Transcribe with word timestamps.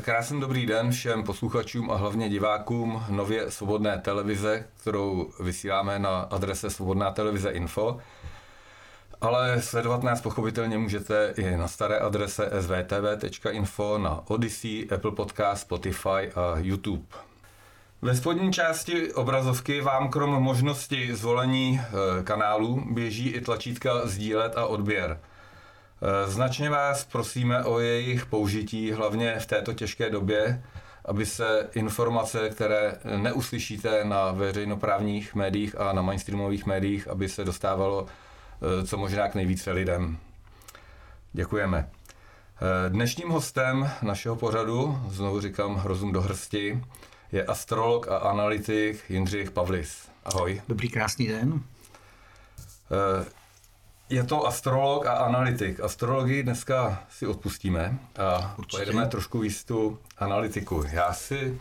Krásný 0.00 0.40
dobrý 0.40 0.66
den 0.66 0.90
všem 0.90 1.22
posluchačům 1.22 1.90
a 1.90 1.96
hlavně 1.96 2.28
divákům 2.28 3.04
nově 3.08 3.50
svobodné 3.50 3.98
televize, 3.98 4.64
kterou 4.80 5.30
vysíláme 5.40 5.98
na 5.98 6.20
adrese 6.20 6.70
svobodná 6.70 7.10
televize 7.10 7.50
info. 7.50 7.98
Ale 9.20 9.62
sledovat 9.62 10.02
nás 10.02 10.20
pochopitelně 10.20 10.78
můžete 10.78 11.34
i 11.36 11.56
na 11.56 11.68
staré 11.68 11.98
adrese 11.98 12.50
svtv.info, 12.60 13.98
na 13.98 14.22
Odyssey, 14.28 14.88
Apple 14.94 15.12
Podcast, 15.12 15.62
Spotify 15.62 16.32
a 16.34 16.54
YouTube. 16.56 17.06
Ve 18.02 18.16
spodní 18.16 18.52
části 18.52 19.12
obrazovky 19.12 19.80
vám 19.80 20.08
krom 20.08 20.42
možnosti 20.42 21.16
zvolení 21.16 21.80
eh, 21.80 22.22
kanálu 22.22 22.84
běží 22.90 23.28
i 23.28 23.40
tlačítka 23.40 24.06
sdílet 24.06 24.56
a 24.56 24.66
odběr. 24.66 25.18
Eh, 26.02 26.30
značně 26.30 26.70
vás 26.70 27.04
prosíme 27.04 27.64
o 27.64 27.78
jejich 27.78 28.26
použití, 28.26 28.92
hlavně 28.92 29.38
v 29.38 29.46
této 29.46 29.72
těžké 29.72 30.10
době, 30.10 30.62
aby 31.04 31.26
se 31.26 31.68
informace, 31.74 32.50
které 32.50 32.98
neuslyšíte 33.16 34.04
na 34.04 34.32
veřejnoprávních 34.32 35.34
médiích 35.34 35.80
a 35.80 35.92
na 35.92 36.02
mainstreamových 36.02 36.66
médiích, 36.66 37.08
aby 37.08 37.28
se 37.28 37.44
dostávalo 37.44 38.06
eh, 38.06 38.86
co 38.86 38.96
možná 38.96 39.28
k 39.28 39.34
nejvíce 39.34 39.72
lidem. 39.72 40.18
Děkujeme. 41.32 41.88
Eh, 41.88 42.90
dnešním 42.90 43.28
hostem 43.28 43.90
našeho 44.02 44.36
pořadu, 44.36 44.98
znovu 45.08 45.40
říkám 45.40 45.82
rozum 45.84 46.12
do 46.12 46.20
hrsti, 46.20 46.84
je 47.32 47.44
astrolog 47.44 48.08
a 48.08 48.16
analytik 48.16 49.04
Jindřich 49.08 49.50
Pavlis. 49.50 50.08
Ahoj. 50.24 50.62
Dobrý, 50.68 50.88
krásný 50.88 51.26
den. 51.26 51.62
Je 54.10 54.24
to 54.24 54.46
astrolog 54.46 55.06
a 55.06 55.12
analytik. 55.12 55.80
Astrologii 55.80 56.42
dneska 56.42 57.02
si 57.10 57.26
odpustíme 57.26 57.98
a 58.18 58.54
Určitě. 58.58 58.76
pojedeme 58.76 59.06
trošku 59.06 59.38
víc 59.38 59.64
tu 59.64 59.98
analytiku. 60.18 60.84
Já 60.92 61.12
si 61.12 61.60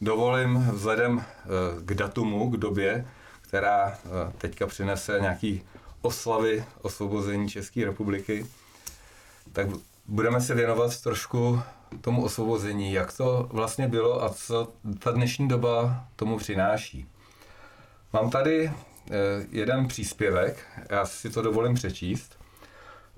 dovolím 0.00 0.58
vzhledem 0.72 1.24
eh, 1.24 1.46
k 1.84 1.94
datumu, 1.94 2.50
k 2.50 2.56
době, 2.56 3.06
která 3.40 3.88
eh, 3.88 4.32
teďka 4.38 4.66
přinese 4.66 5.18
nějaký 5.20 5.62
oslavy 6.02 6.64
osvobození 6.82 7.48
České 7.48 7.84
republiky, 7.84 8.46
tak 9.52 9.66
budeme 10.06 10.40
se 10.40 10.54
věnovat 10.54 11.00
trošku 11.00 11.62
tomu 12.00 12.24
osvobození, 12.24 12.92
jak 12.92 13.16
to 13.16 13.48
vlastně 13.52 13.88
bylo 13.88 14.22
a 14.24 14.28
co 14.28 14.72
ta 14.98 15.10
dnešní 15.10 15.48
doba 15.48 16.04
tomu 16.16 16.38
přináší. 16.38 17.06
Mám 18.12 18.30
tady 18.30 18.72
jeden 19.50 19.88
příspěvek, 19.88 20.66
já 20.90 21.06
si 21.06 21.30
to 21.30 21.42
dovolím 21.42 21.74
přečíst. 21.74 22.38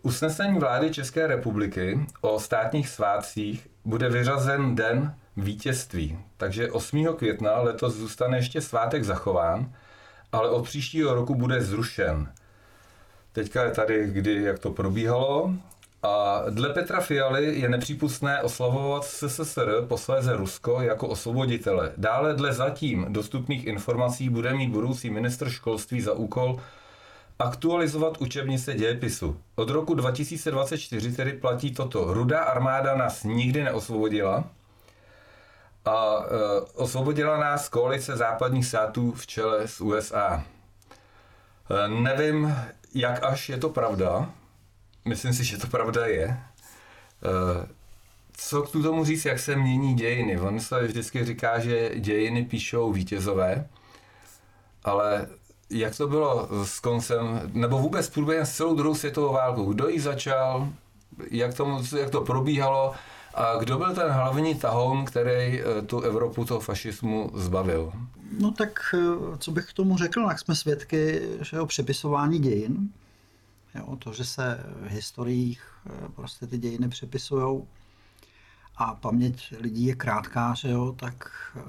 Usnesení 0.03 0.59
vlády 0.59 0.91
České 0.91 1.27
republiky 1.27 2.07
o 2.21 2.41
státních 2.41 2.89
svátcích 2.89 3.69
bude 3.84 4.09
vyřazen 4.09 4.75
den 4.75 5.15
vítězství, 5.37 6.19
takže 6.37 6.73
8. 6.73 7.07
května 7.17 7.61
letos 7.61 7.95
zůstane 7.95 8.39
ještě 8.39 8.61
svátek 8.61 9.05
zachován, 9.05 9.73
ale 10.33 10.51
od 10.51 10.65
příštího 10.65 11.15
roku 11.15 11.34
bude 11.34 11.61
zrušen. 11.62 12.33
Teďka 13.33 13.65
je 13.65 13.71
tady, 13.71 14.11
kdy, 14.11 14.43
jak 14.43 14.59
to 14.59 14.71
probíhalo. 14.71 15.55
A 16.03 16.43
dle 16.51 16.69
Petra 16.69 17.01
Fialy 17.01 17.61
je 17.61 17.69
nepřípustné 17.69 18.43
oslavovat 18.43 19.05
SSSR, 19.05 19.85
posléze 19.89 20.37
Rusko, 20.37 20.81
jako 20.81 21.09
osvoboditele. 21.09 21.93
Dále 21.97 22.35
dle 22.35 22.53
zatím 22.53 23.07
dostupných 23.09 23.67
informací 23.67 24.29
bude 24.29 24.55
mít 24.55 24.71
budoucí 24.71 25.11
ministr 25.11 25.51
školství 25.51 26.01
za 26.01 26.13
úkol 26.13 26.61
aktualizovat 27.39 28.21
učebnice 28.21 28.75
dějepisu. 28.75 29.41
Od 29.55 29.71
roku 29.71 29.95
2024 29.95 31.13
tedy 31.13 31.33
platí 31.33 31.75
toto. 31.75 32.15
Rudá 32.15 32.41
armáda 32.41 32.97
nás 32.97 33.25
nikdy 33.25 33.65
neosvobodila 33.65 34.45
a 35.84 36.17
e, 36.17 36.61
osvobodila 36.75 37.37
nás 37.37 37.69
koalice 37.69 38.17
západních 38.17 38.67
států 38.67 39.13
v 39.13 39.27
čele 39.27 39.69
s 39.69 39.81
USA. 39.81 40.45
E, 40.45 41.89
nevím, 41.89 42.57
jak 42.95 43.25
až 43.25 43.49
je 43.49 43.57
to 43.59 43.69
pravda, 43.69 44.31
Myslím 45.05 45.33
si, 45.33 45.45
že 45.45 45.57
to 45.59 45.67
pravda 45.67 46.07
je. 46.07 46.39
Eh, 47.23 47.67
co 48.33 48.63
k 48.63 48.73
tomu 48.73 49.05
říct, 49.05 49.25
jak 49.25 49.39
se 49.39 49.57
mění 49.57 49.95
dějiny? 49.95 50.41
On 50.41 50.61
se 50.61 50.87
vždycky 50.87 51.25
říká, 51.25 51.59
že 51.59 52.01
dějiny 52.01 52.45
píšou 52.45 52.93
vítězové, 52.93 53.69
ale 54.85 55.27
jak 55.71 55.97
to 55.97 56.09
bylo 56.09 56.49
s 56.65 56.81
koncem, 56.81 57.51
nebo 57.53 57.79
vůbec 57.79 58.11
průběhem 58.11 58.47
s 58.47 58.57
celou 58.57 58.75
druhou 58.75 58.95
světovou 58.95 59.33
válkou? 59.33 59.73
Kdo 59.73 59.89
ji 59.89 60.01
začal, 60.01 60.69
jak, 61.31 61.55
tomu, 61.55 61.83
jak 61.99 62.11
to 62.11 62.21
probíhalo 62.21 62.93
a 63.34 63.57
kdo 63.57 63.79
byl 63.79 63.95
ten 63.95 64.11
hlavní 64.11 64.55
tahoun, 64.55 65.05
který 65.05 65.61
eh, 65.61 65.83
tu 65.87 66.01
Evropu 66.01 66.45
toho 66.45 66.61
fašismu 66.61 67.31
zbavil? 67.34 67.93
No 68.39 68.51
tak, 68.51 68.95
eh, 68.95 69.39
co 69.39 69.51
bych 69.51 69.71
k 69.71 69.73
tomu 69.73 69.97
řekl, 69.97 70.27
jak 70.29 70.39
jsme 70.39 70.57
svědky 70.57 71.23
že 71.41 71.61
o 71.61 71.67
přepisování 71.67 72.39
dějin, 72.39 72.89
Jo, 73.75 73.97
to, 73.97 74.12
že 74.12 74.25
se 74.25 74.65
v 74.66 74.87
historiích 74.88 75.62
eh, 75.87 76.09
prostě 76.09 76.47
ty 76.47 76.59
dějiny 76.59 76.88
přepisují 76.88 77.62
a 78.77 78.94
paměť 78.94 79.55
lidí 79.59 79.84
je 79.84 79.94
krátká, 79.94 80.55
že 80.55 80.71
jo, 80.71 80.93
tak 80.93 81.31
eh, 81.56 81.60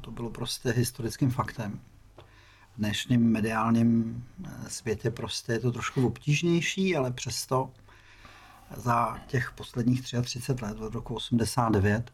to 0.00 0.10
bylo 0.10 0.30
prostě 0.30 0.70
historickým 0.70 1.30
faktem. 1.30 1.80
V 2.74 2.78
dnešním 2.78 3.32
mediálním 3.32 4.24
eh, 4.44 4.70
světě 4.70 5.10
prostě 5.10 5.52
je 5.52 5.60
to 5.60 5.72
trošku 5.72 6.06
obtížnější, 6.06 6.96
ale 6.96 7.12
přesto 7.12 7.70
za 8.76 9.18
těch 9.26 9.52
posledních 9.52 10.02
33 10.02 10.52
let, 10.62 10.80
od 10.80 10.94
roku 10.94 11.14
89, 11.14 12.12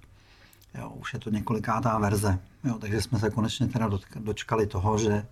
jo, 0.75 0.91
už 0.91 1.13
je 1.13 1.19
to 1.19 1.31
několikátá 1.31 1.99
verze. 1.99 2.39
Jo, 2.65 2.79
takže 2.79 3.03
jsme 3.03 3.19
se 3.19 3.31
konečně 3.31 3.67
teda 3.67 3.91
dočkali 4.17 4.67
toho, 4.67 4.99
že 4.99 5.27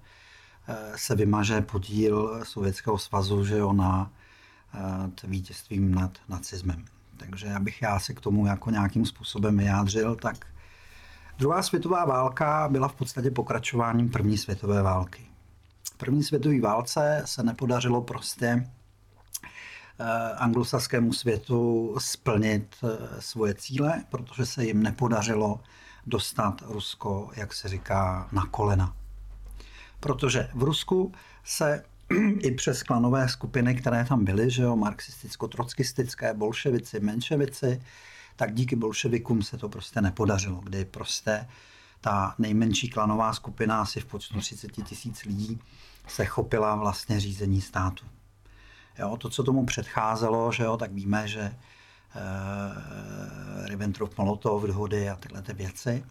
se 0.97 1.15
vymaže 1.15 1.61
podíl 1.61 2.41
Sovětského 2.45 2.99
svazu 2.99 3.45
že 3.45 3.59
jo, 3.59 3.73
na 3.73 4.11
eh, 4.75 5.27
vítězstvím 5.27 5.95
nad 5.95 6.19
nacismem. 6.29 6.85
Takže 7.17 7.55
abych 7.55 7.83
já 7.83 8.01
se 8.01 8.15
k 8.15 8.21
tomu 8.21 8.47
jako 8.47 8.71
nějakým 8.71 9.07
způsobem 9.07 9.59
vyjádřil, 9.59 10.17
tak 10.17 10.47
druhá 11.39 11.63
světová 11.63 12.05
válka 12.05 12.69
byla 12.69 12.89
v 12.89 12.95
podstatě 12.95 13.31
pokračováním 13.31 14.11
první 14.11 14.39
světové 14.39 14.83
války. 14.83 15.27
První 15.97 16.23
světové 16.23 16.61
válce 16.61 17.23
se 17.25 17.43
nepodařilo 17.43 18.03
prostě 18.03 18.71
eh, 19.99 20.35
anglosaskému 20.37 21.13
světu 21.13 21.95
splnit 21.99 22.77
svoje 23.19 23.55
cíle, 23.55 24.05
protože 24.09 24.47
se 24.47 24.65
jim 24.65 24.83
nepodařilo 24.83 25.61
dostat 26.07 26.63
Rusko, 26.67 27.31
jak 27.37 27.53
se 27.53 27.69
říká, 27.69 28.29
na 28.33 28.47
kolena 28.47 29.02
protože 30.03 30.49
v 30.55 30.63
Rusku 30.63 31.13
se 31.45 31.85
i 32.41 32.51
přes 32.51 32.83
klanové 32.83 33.29
skupiny, 33.29 33.75
které 33.75 34.05
tam 34.05 34.25
byly, 34.25 34.51
že 34.51 34.63
jo, 34.63 34.77
marxisticko-trockistické, 34.77 36.35
bolševici, 36.35 37.01
menševici, 37.01 37.83
tak 38.37 38.55
díky 38.55 38.77
bolševikům 38.77 39.43
se 39.43 39.59
to 39.59 39.69
prostě 39.69 40.01
nepodařilo, 40.01 40.61
kdy 40.61 40.85
prostě 40.85 41.47
ta 42.01 42.35
nejmenší 42.39 42.89
klanová 42.89 43.33
skupina, 43.33 43.81
asi 43.81 44.01
v 44.01 44.05
počtu 44.05 44.41
30 44.41 44.73
tisíc 44.85 45.25
lidí, 45.25 45.61
se 46.09 46.25
chopila 46.25 46.77
vlastně 46.77 47.21
řízení 47.21 47.61
státu. 47.61 48.05
Jo, 48.99 49.17
to, 49.17 49.31
co 49.31 49.43
tomu 49.43 49.67
předcházelo, 49.67 50.53
že 50.53 50.63
jo, 50.63 50.77
tak 50.77 50.93
víme, 50.93 51.29
že 51.29 51.41
e, 51.41 51.55
Ribbentrop-Molotov 53.69 54.67
dohody 54.67 55.11
a 55.11 55.17
tyhle 55.17 55.43
ty 55.43 55.53
věci, 55.53 56.05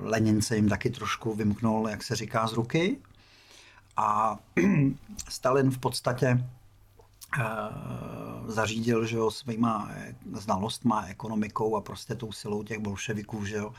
Lenin 0.00 0.42
se 0.42 0.56
jim 0.56 0.68
taky 0.68 0.90
trošku 0.90 1.34
vymknul, 1.34 1.88
jak 1.88 2.02
se 2.02 2.16
říká, 2.16 2.46
z 2.46 2.52
ruky. 2.52 2.98
A 3.96 4.38
Stalin 5.28 5.70
v 5.70 5.78
podstatě 5.78 6.44
eh, 7.38 7.44
zařídil, 8.46 9.06
že 9.06 9.16
jo, 9.16 9.30
svýma 9.30 9.90
znalostma, 10.32 11.06
ekonomikou 11.06 11.76
a 11.76 11.80
prostě 11.80 12.14
tou 12.14 12.32
silou 12.32 12.62
těch 12.62 12.78
bolševiků, 12.78 13.44
že 13.44 13.56
jo, 13.56 13.72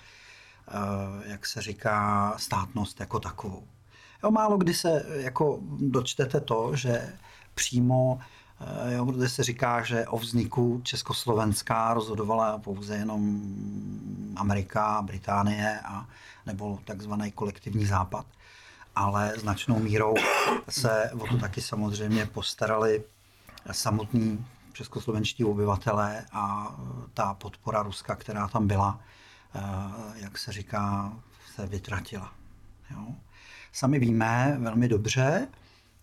eh, 0.67 1.29
jak 1.29 1.45
se 1.45 1.61
říká, 1.61 2.33
státnost 2.37 2.99
jako 2.99 3.19
takovou. 3.19 3.67
Jo, 4.23 4.31
málo 4.31 4.57
kdy 4.57 4.73
se 4.73 5.05
jako 5.09 5.59
dočtete 5.79 6.39
to, 6.39 6.75
že 6.75 7.17
přímo 7.53 8.19
Eh, 8.19 8.38
jo, 8.89 9.05
protože 9.05 9.29
se 9.29 9.43
říká, 9.43 9.83
že 9.83 10.07
o 10.07 10.17
vzniku 10.17 10.81
Československa 10.83 11.93
rozhodovala 11.93 12.57
pouze 12.57 12.95
jenom 12.95 13.41
Amerika, 14.35 15.01
Británie 15.01 15.79
a 15.85 16.07
nebo 16.45 16.79
takzvaný 16.85 17.31
kolektivní 17.31 17.85
západ. 17.85 18.25
Ale 18.95 19.33
značnou 19.37 19.79
mírou 19.79 20.15
se 20.69 21.11
o 21.19 21.27
to 21.27 21.37
taky 21.37 21.61
samozřejmě 21.61 22.25
postarali 22.25 23.03
samotní 23.71 24.45
českoslovenští 24.73 25.43
obyvatelé 25.43 26.25
a 26.31 26.75
ta 27.13 27.33
podpora 27.33 27.83
Ruska, 27.83 28.15
která 28.15 28.47
tam 28.47 28.67
byla, 28.67 28.99
eh, 29.55 29.59
jak 30.15 30.37
se 30.37 30.51
říká, 30.51 31.13
se 31.55 31.65
vytratila. 31.65 32.33
Jo. 32.91 33.07
Sami 33.71 33.99
víme 33.99 34.57
velmi 34.59 34.87
dobře, 34.87 35.47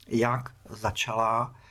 jak 0.08 0.52
začala 0.68 1.54
Eh, 1.54 1.65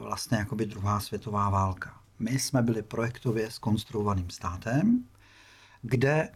vlastně 0.00 0.38
jakoby 0.38 0.66
druhá 0.66 1.00
světová 1.00 1.50
válka. 1.50 2.00
My 2.18 2.38
jsme 2.38 2.62
byli 2.62 2.82
projektově 2.82 3.50
skonstruovaným 3.50 4.30
státem, 4.30 5.04
kde 5.82 6.28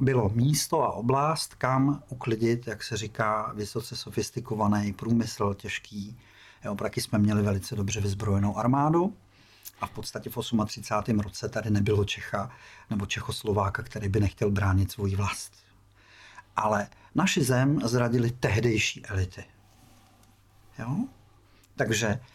bylo 0.00 0.28
místo 0.28 0.82
a 0.82 0.92
oblast, 0.92 1.54
kam 1.54 2.02
uklidit, 2.08 2.66
jak 2.66 2.82
se 2.82 2.96
říká, 2.96 3.52
vysoce 3.54 3.96
sofistikovaný 3.96 4.92
průmysl, 4.92 5.54
těžký. 5.54 6.18
Jo, 6.64 6.74
taky 6.74 7.00
jsme 7.00 7.18
měli 7.18 7.42
velice 7.42 7.76
dobře 7.76 8.00
vyzbrojenou 8.00 8.58
armádu 8.58 9.16
a 9.80 9.86
v 9.86 9.90
podstatě 9.90 10.30
v 10.30 10.38
38. 10.66 11.20
roce 11.20 11.48
tady 11.48 11.70
nebylo 11.70 12.04
Čecha 12.04 12.50
nebo 12.90 13.06
Čechoslováka, 13.06 13.82
který 13.82 14.08
by 14.08 14.20
nechtěl 14.20 14.50
bránit 14.50 14.92
svoji 14.92 15.16
vlast. 15.16 15.52
Ale 16.56 16.88
naši 17.14 17.44
zem 17.44 17.80
zradili 17.84 18.30
tehdejší 18.30 19.06
elity. 19.06 19.44
Jo? 20.78 20.96
Takže 21.76 22.06
Eh, 22.06 22.33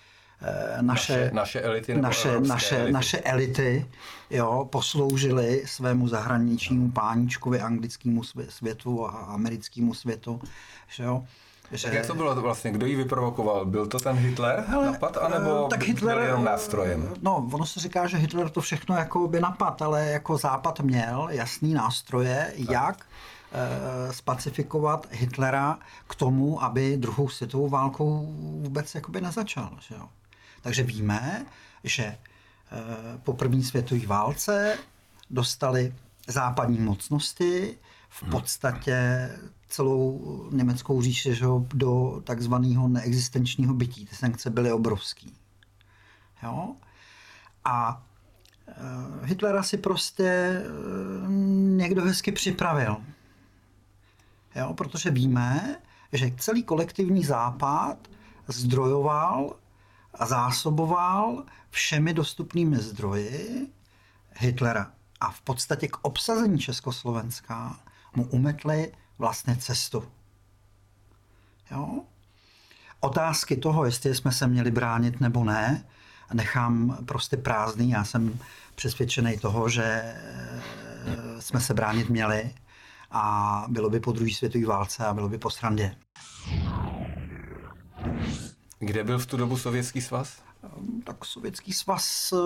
naše, 0.81 1.13
naše, 1.13 1.31
naše 1.33 1.61
elity, 1.61 1.97
naše, 2.01 2.39
naše, 2.39 2.75
elity. 2.75 2.91
naše 2.91 3.19
elity 3.19 3.85
jo, 4.29 4.67
posloužily 4.71 5.63
svému 5.65 6.07
zahraničnímu 6.07 6.91
páničkovi, 6.91 7.61
anglickému 7.61 8.21
světu 8.49 9.07
a 9.07 9.09
americkému 9.11 9.93
světu. 9.93 10.41
Že 10.87 11.03
jo. 11.03 11.23
Že... 11.71 11.83
Tak 11.83 11.93
jak 11.93 12.07
to 12.07 12.15
bylo 12.15 12.41
vlastně? 12.41 12.71
Kdo 12.71 12.85
ji 12.85 12.95
vyprovokoval? 12.95 13.65
Byl 13.65 13.87
to 13.87 13.99
ten 13.99 14.15
Hitler 14.15 14.65
Hele, 14.67 14.85
napad, 14.85 15.17
anebo 15.17 15.67
tak 15.69 15.83
Hitler, 15.83 16.17
byl 16.17 16.25
jenom 16.25 16.43
nástrojem? 16.43 17.13
No, 17.21 17.49
ono 17.51 17.65
se 17.65 17.79
říká, 17.79 18.07
že 18.07 18.17
Hitler 18.17 18.49
to 18.49 18.61
všechno 18.61 18.95
jako 18.95 19.27
by 19.27 19.39
napad, 19.39 19.81
ale 19.81 20.05
jako 20.05 20.37
Západ 20.37 20.79
měl 20.79 21.27
jasný 21.31 21.73
nástroje, 21.73 22.53
tak. 22.57 22.69
jak 22.69 23.05
e, 23.51 24.13
spacifikovat 24.13 25.07
Hitlera 25.11 25.79
k 26.07 26.15
tomu, 26.15 26.63
aby 26.63 26.97
druhou 26.97 27.29
světovou 27.29 27.69
válkou 27.69 28.33
vůbec 28.61 28.95
jakoby 28.95 29.21
nezačal. 29.21 29.77
Že 29.79 29.95
jo? 29.95 30.09
Takže 30.61 30.83
víme, 30.83 31.45
že 31.83 32.03
eh, 32.03 32.17
po 33.23 33.33
první 33.33 33.63
světové 33.63 34.07
válce 34.07 34.77
dostali 35.29 35.93
západní 36.27 36.79
mocnosti 36.79 37.77
v 38.09 38.23
hmm. 38.23 38.31
podstatě 38.31 39.29
celou 39.67 40.49
německou 40.51 41.01
říši 41.01 41.35
že 41.35 41.45
do 41.73 42.21
takzvaného 42.23 42.87
neexistenčního 42.87 43.73
bytí. 43.73 44.05
Ty 44.05 44.15
sankce 44.15 44.49
byly 44.49 44.71
obrovský. 44.71 45.35
Jo? 46.43 46.75
A 47.65 48.03
eh, 48.67 48.73
Hitlera 49.23 49.63
si 49.63 49.77
prostě 49.77 50.23
eh, 50.23 50.63
někdo 51.77 52.03
hezky 52.03 52.31
připravil. 52.31 52.97
Jo? 54.55 54.73
Protože 54.73 55.11
víme, 55.11 55.75
že 56.13 56.31
celý 56.37 56.63
kolektivní 56.63 57.23
západ 57.23 58.07
zdrojoval 58.47 59.55
a 60.13 60.25
zásoboval 60.25 61.43
všemi 61.69 62.13
dostupnými 62.13 62.77
zdroji 62.77 63.67
Hitlera. 64.37 64.91
A 65.19 65.31
v 65.31 65.41
podstatě 65.41 65.87
k 65.87 65.97
obsazení 66.01 66.59
Československa 66.59 67.79
mu 68.15 68.23
umetli 68.23 68.91
vlastně 69.17 69.57
cestu. 69.57 70.03
Jo? 71.71 71.99
Otázky 72.99 73.57
toho, 73.57 73.85
jestli 73.85 74.15
jsme 74.15 74.31
se 74.31 74.47
měli 74.47 74.71
bránit 74.71 75.21
nebo 75.21 75.43
ne, 75.43 75.85
nechám 76.33 76.97
prostě 77.05 77.37
prázdný. 77.37 77.89
Já 77.89 78.03
jsem 78.03 78.39
přesvědčený 78.75 79.37
toho, 79.37 79.69
že 79.69 79.83
eh, 79.85 81.41
jsme 81.41 81.61
se 81.61 81.73
bránit 81.73 82.09
měli 82.09 82.53
a 83.11 83.65
bylo 83.67 83.89
by 83.89 83.99
po 83.99 84.11
druhé 84.11 84.31
světové 84.33 84.65
válce 84.65 85.05
a 85.05 85.13
bylo 85.13 85.29
by 85.29 85.37
po 85.37 85.49
srandě. 85.49 85.95
Kde 88.79 89.03
byl 89.03 89.19
v 89.19 89.25
tu 89.25 89.37
dobu 89.37 89.57
Sovětský 89.57 90.01
svaz? 90.01 90.41
Tak 91.03 91.25
Sovětský 91.25 91.73
svaz 91.73 92.33
eh, 92.33 92.37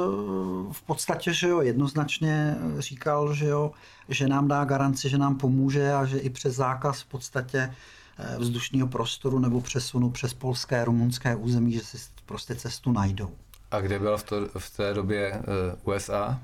v 0.71 0.81
podstatě, 0.85 1.33
že 1.33 1.47
jo, 1.47 1.61
jednoznačně 1.61 2.57
říkal, 2.77 3.33
že 3.33 3.45
jo, 3.45 3.71
že 4.09 4.27
nám 4.27 4.47
dá 4.47 4.65
garanci, 4.65 5.09
že 5.09 5.17
nám 5.17 5.37
pomůže 5.37 5.93
a 5.93 6.05
že 6.05 6.17
i 6.17 6.29
přes 6.29 6.55
zákaz 6.55 7.01
v 7.01 7.05
podstatě 7.05 7.75
eh, 8.17 8.35
vzdušního 8.37 8.87
prostoru 8.87 9.39
nebo 9.39 9.61
přesunu 9.61 10.09
přes 10.09 10.33
polské, 10.33 10.85
rumunské 10.85 11.35
území, 11.35 11.71
že 11.71 11.81
si 11.81 11.97
prostě 12.25 12.55
cestu 12.55 12.91
najdou. 12.91 13.31
A 13.71 13.81
kde 13.81 13.99
byl 13.99 14.17
v, 14.17 14.23
to, 14.23 14.35
v 14.57 14.77
té 14.77 14.93
době 14.93 15.41
USA? 15.83 16.39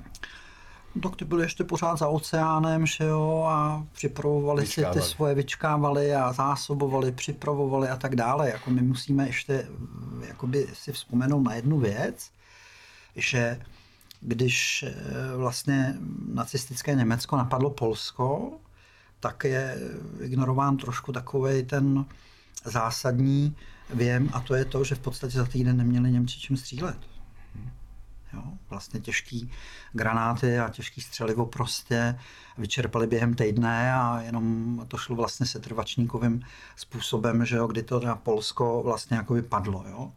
Tak 1.04 1.16
ty 1.16 1.26
byli 1.26 1.44
ještě 1.44 1.64
pořád 1.64 2.00
za 2.00 2.08
oceánem, 2.08 2.86
že 2.86 3.04
jo, 3.04 3.46
a 3.50 3.86
připravovali 3.92 4.62
vyčkávali. 4.62 5.02
si 5.02 5.08
ty 5.08 5.14
svoje, 5.14 5.36
vyčkávali 5.36 6.16
a 6.16 6.34
zásobovali, 6.34 7.12
připravovali 7.12 7.90
a 7.90 7.96
tak 7.96 8.16
dále. 8.16 8.50
Jako 8.50 8.70
my 8.70 8.82
musíme 8.82 9.28
ještě 9.28 9.68
jakoby 10.28 10.68
si 10.74 10.92
vzpomenout 10.92 11.42
na 11.42 11.54
jednu 11.54 11.80
věc, 11.80 12.32
že 13.16 13.62
když 14.22 14.84
eh, 14.88 14.94
vlastně 15.38 15.96
nacistické 16.34 16.96
Německo 16.96 17.38
napadlo 17.38 17.70
Polsko, 17.70 18.52
tak 19.20 19.44
je 19.44 19.78
ignorován 20.22 20.78
trošku 20.78 21.12
takový 21.12 21.64
ten 21.64 22.06
zásadní 22.66 23.56
věm 23.90 24.30
a 24.34 24.40
to 24.40 24.56
je 24.56 24.66
to, 24.66 24.84
že 24.84 24.96
v 24.96 25.00
podstatě 25.00 25.38
za 25.38 25.46
týden 25.46 25.78
neměli 25.78 26.12
Němci 26.12 26.40
čím 26.40 26.58
střílet. 26.58 26.98
Jo? 28.34 28.44
Vlastně 28.70 29.00
těžký 29.00 29.52
granáty 29.94 30.60
a 30.60 30.70
těžký 30.70 31.02
střelivo 31.02 31.46
prostě 31.46 32.20
vyčerpali 32.58 33.08
během 33.08 33.34
týdne 33.34 33.94
a 33.94 34.22
jenom 34.22 34.86
to 34.88 34.98
šlo 34.98 35.16
vlastně 35.16 35.46
setrvačníkovým 35.46 36.42
způsobem, 36.76 37.46
že 37.46 37.56
jo, 37.56 37.68
kdy 37.68 37.84
to 37.84 38.00
na 38.00 38.16
Polsko 38.16 38.82
vlastně 38.84 39.18
jako 39.18 39.34
vypadlo. 39.34 39.86
Jo? 39.90 40.12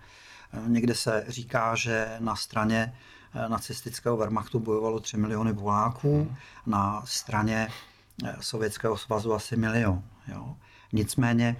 Někde 0.66 0.94
se 0.94 1.24
říká, 1.28 1.74
že 1.74 2.16
na 2.20 2.36
straně 2.36 2.94
eh, 3.34 3.48
nacistického 3.48 4.16
Wehrmachtu 4.16 4.60
bojovalo 4.60 5.00
3 5.00 5.16
miliony 5.16 5.52
voláků, 5.52 6.36
na 6.66 7.02
straně 7.04 7.68
eh, 8.24 8.36
Sovětského 8.40 8.96
svazu 8.96 9.34
asi 9.34 9.56
milion. 9.56 10.02
Jo? 10.28 10.56
Nicméně 10.92 11.56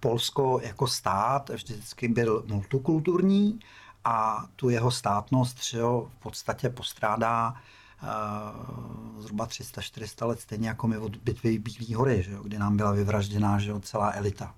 Polsko 0.00 0.60
jako 0.62 0.86
stát 0.86 1.48
vždycky 1.48 2.08
byl 2.08 2.44
multikulturní 2.46 3.60
a 4.04 4.46
tu 4.56 4.70
jeho 4.70 4.90
státnost 4.90 5.64
že 5.64 5.78
jo, 5.78 6.10
v 6.18 6.22
podstatě 6.22 6.68
postrádá 6.68 7.54
uh, 8.02 9.22
zhruba 9.22 9.46
300-400 9.46 10.26
let, 10.26 10.40
stejně 10.40 10.68
jako 10.68 10.88
my 10.88 10.98
od 10.98 11.16
bitvy 11.16 11.58
Bílé 11.58 11.96
hory, 11.96 12.22
že 12.22 12.32
jo, 12.32 12.42
kdy 12.42 12.58
nám 12.58 12.76
byla 12.76 12.92
vyvražděná 12.92 13.58
že 13.58 13.70
jo, 13.70 13.80
celá 13.80 14.10
elita. 14.10 14.54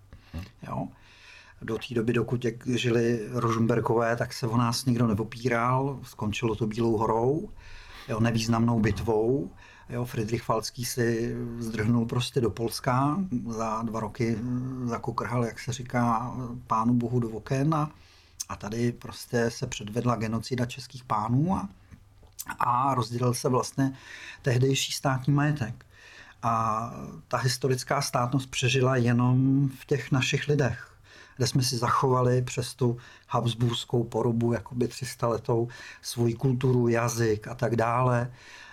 Jo. 0.68 0.88
Do 1.62 1.78
té 1.78 1.94
doby, 1.94 2.12
dokud 2.12 2.46
žili 2.66 3.28
Rožumberkové, 3.30 4.16
tak 4.16 4.32
se 4.32 4.46
o 4.46 4.56
nás 4.56 4.84
nikdo 4.84 5.06
nepopíral, 5.06 5.98
skončilo 6.02 6.54
to 6.54 6.66
Bílou 6.66 6.96
horou, 6.96 7.48
jo, 8.08 8.20
nevýznamnou 8.20 8.80
bitvou. 8.80 9.50
Jo, 9.88 10.04
Friedrich 10.04 10.42
Falcký 10.42 10.84
si 10.84 11.36
zdrhnul 11.58 12.06
prostě 12.06 12.40
do 12.40 12.50
Polska, 12.50 13.18
za 13.48 13.82
dva 13.82 14.00
roky 14.00 14.38
zakokrhal, 14.84 15.44
jak 15.44 15.58
se 15.58 15.72
říká, 15.72 16.34
pánu 16.66 16.94
bohu 16.94 17.20
do 17.20 17.30
oken 17.30 17.74
a 17.74 17.90
a 18.52 18.56
tady 18.56 18.92
prostě 18.92 19.50
se 19.50 19.66
předvedla 19.66 20.16
genocida 20.16 20.66
českých 20.66 21.04
pánů 21.04 21.56
a, 21.56 21.68
a 22.58 22.94
rozdělil 22.94 23.34
se 23.34 23.48
vlastně 23.48 23.92
tehdejší 24.42 24.92
státní 24.92 25.32
majetek. 25.32 25.86
A 26.42 26.90
ta 27.28 27.36
historická 27.36 28.02
státnost 28.02 28.50
přežila 28.50 28.96
jenom 28.96 29.68
v 29.80 29.86
těch 29.86 30.12
našich 30.12 30.48
lidech, 30.48 30.92
kde 31.36 31.46
jsme 31.46 31.62
si 31.62 31.76
zachovali 31.76 32.42
přes 32.42 32.74
tu 32.74 32.96
habsburskou 33.28 34.04
porubu, 34.04 34.52
jakoby 34.52 34.88
300 34.88 35.28
letou, 35.28 35.68
svoji 36.02 36.34
kulturu, 36.34 36.88
jazyk 36.88 37.48
a 37.48 37.54
tak 37.54 37.76
dále. 37.76 38.32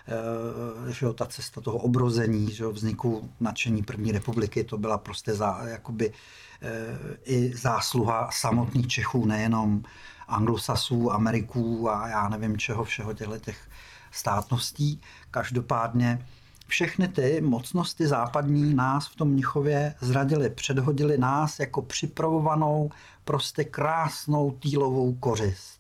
E, 0.10 0.94
že 0.94 1.06
jo, 1.06 1.14
ta 1.14 1.26
cesta 1.26 1.62
toho 1.62 1.78
obrození, 1.78 2.52
že 2.52 2.64
jo, 2.64 2.72
vzniku 2.72 3.30
nadšení 3.40 3.84
první 3.84 4.12
republiky, 4.12 4.64
to 4.64 4.78
byla 4.78 4.98
prostě 4.98 5.34
za, 5.34 5.60
jakoby 5.68 6.14
i 7.24 7.56
zásluha 7.56 8.30
samotných 8.32 8.88
Čechů, 8.88 9.26
nejenom 9.26 9.84
anglosasů, 10.28 11.12
Ameriků 11.12 11.90
a 11.90 12.08
já 12.08 12.30
nevím 12.30 12.58
čeho, 12.58 12.84
všeho 12.84 13.14
těchto 13.14 13.40
těch 13.40 13.58
státností. 14.12 15.02
Každopádně 15.32 16.26
všechny 16.68 17.08
ty 17.08 17.42
mocnosti 17.42 18.08
západní 18.08 18.74
nás 18.74 19.08
v 19.08 19.16
tom 19.16 19.30
Mnichově 19.30 19.96
zradili, 20.02 20.50
předhodili 20.50 21.18
nás 21.18 21.60
jako 21.60 21.82
připravovanou, 21.82 22.90
prostě 23.24 23.64
krásnou 23.64 24.52
týlovou 24.52 25.14
kořist. 25.14 25.80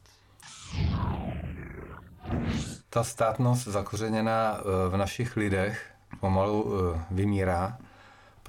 Ta 2.90 3.04
státnost 3.04 3.68
zakořeněná 3.68 4.58
eh, 4.58 4.90
v 4.90 4.98
našich 4.98 5.38
lidech 5.38 5.86
pomalu 6.20 6.74
eh, 6.96 7.04
vymírá 7.12 7.78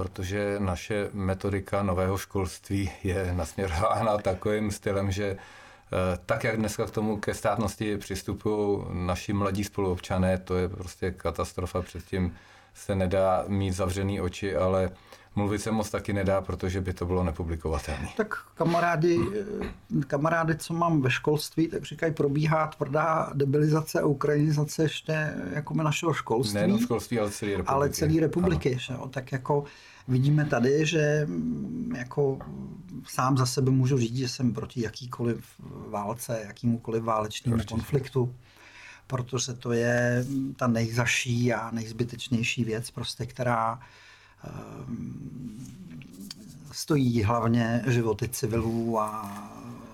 protože 0.01 0.57
naše 0.59 1.11
metodika 1.13 1.83
nového 1.83 2.19
školství 2.19 2.91
je 3.05 3.33
nasměrována 3.37 4.19
takovým 4.19 4.71
stylem, 4.71 5.11
že 5.11 5.25
eh, 5.27 6.19
tak, 6.27 6.45
jak 6.45 6.57
dneska 6.57 6.87
k 6.87 6.91
tomu 6.91 7.17
ke 7.17 7.35
státnosti 7.35 7.97
přistupují 7.97 8.85
naši 8.93 9.33
mladí 9.33 9.65
spoluobčané, 9.65 10.39
to 10.39 10.57
je 10.57 10.69
prostě 10.69 11.11
katastrofa. 11.11 11.83
Předtím 11.83 12.37
se 12.75 12.95
nedá 12.95 13.45
mít 13.49 13.73
zavřený 13.73 14.21
oči, 14.21 14.57
ale 14.57 14.91
mluvit 15.37 15.59
se 15.59 15.71
moc 15.71 15.91
taky 15.91 16.13
nedá, 16.13 16.41
protože 16.41 16.81
by 16.81 16.93
to 16.93 17.07
bylo 17.07 17.25
nepublikovatelné. 17.25 18.09
Tak 18.17 18.35
kamarádi, 18.55 19.19
kamarádi, 20.07 20.57
co 20.57 20.75
mám 20.75 21.03
ve 21.03 21.11
školství, 21.11 21.69
tak 21.69 21.85
říkají, 21.85 22.15
probíhá 22.15 22.67
tvrdá 22.67 23.31
debilizace 23.35 24.01
a 24.01 24.07
ukrajinizace 24.07 24.83
ještě 24.83 25.35
jako 25.53 25.75
našeho 25.75 26.15
školství. 26.15 26.55
Nejenom 26.55 26.79
školství, 26.79 27.19
ale 27.19 27.31
celé 27.31 27.51
republiky. 27.51 27.75
Ale 27.75 27.91
celé 27.91 28.21
republiky. 28.21 28.77
Že 28.81 28.93
jo? 28.93 29.09
Tak 29.09 29.33
jako 29.33 29.65
vidíme 30.09 30.45
tady, 30.45 30.87
že 30.87 31.29
jako 31.97 32.39
sám 33.09 33.37
za 33.37 33.47
sebe 33.47 33.71
můžu 33.71 33.99
říct, 33.99 34.17
že 34.17 34.29
jsem 34.29 34.53
proti 34.53 34.83
jakýkoliv 34.83 35.45
válce, 35.89 36.43
jakýmukoliv 36.47 37.03
válečnému 37.03 37.63
konfliktu 37.69 38.35
protože 39.07 39.55
to 39.55 39.73
je 39.73 40.25
ta 40.57 40.67
nejzaší 40.67 41.53
a 41.53 41.71
nejzbytečnější 41.71 42.65
věc, 42.65 42.91
prostě, 42.91 43.27
která 43.27 43.81
stojí 46.73 47.23
hlavně 47.23 47.83
životy 47.87 48.29
civilů 48.29 49.01
a 49.01 49.33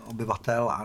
obyvatel 0.07 0.71
a 0.71 0.85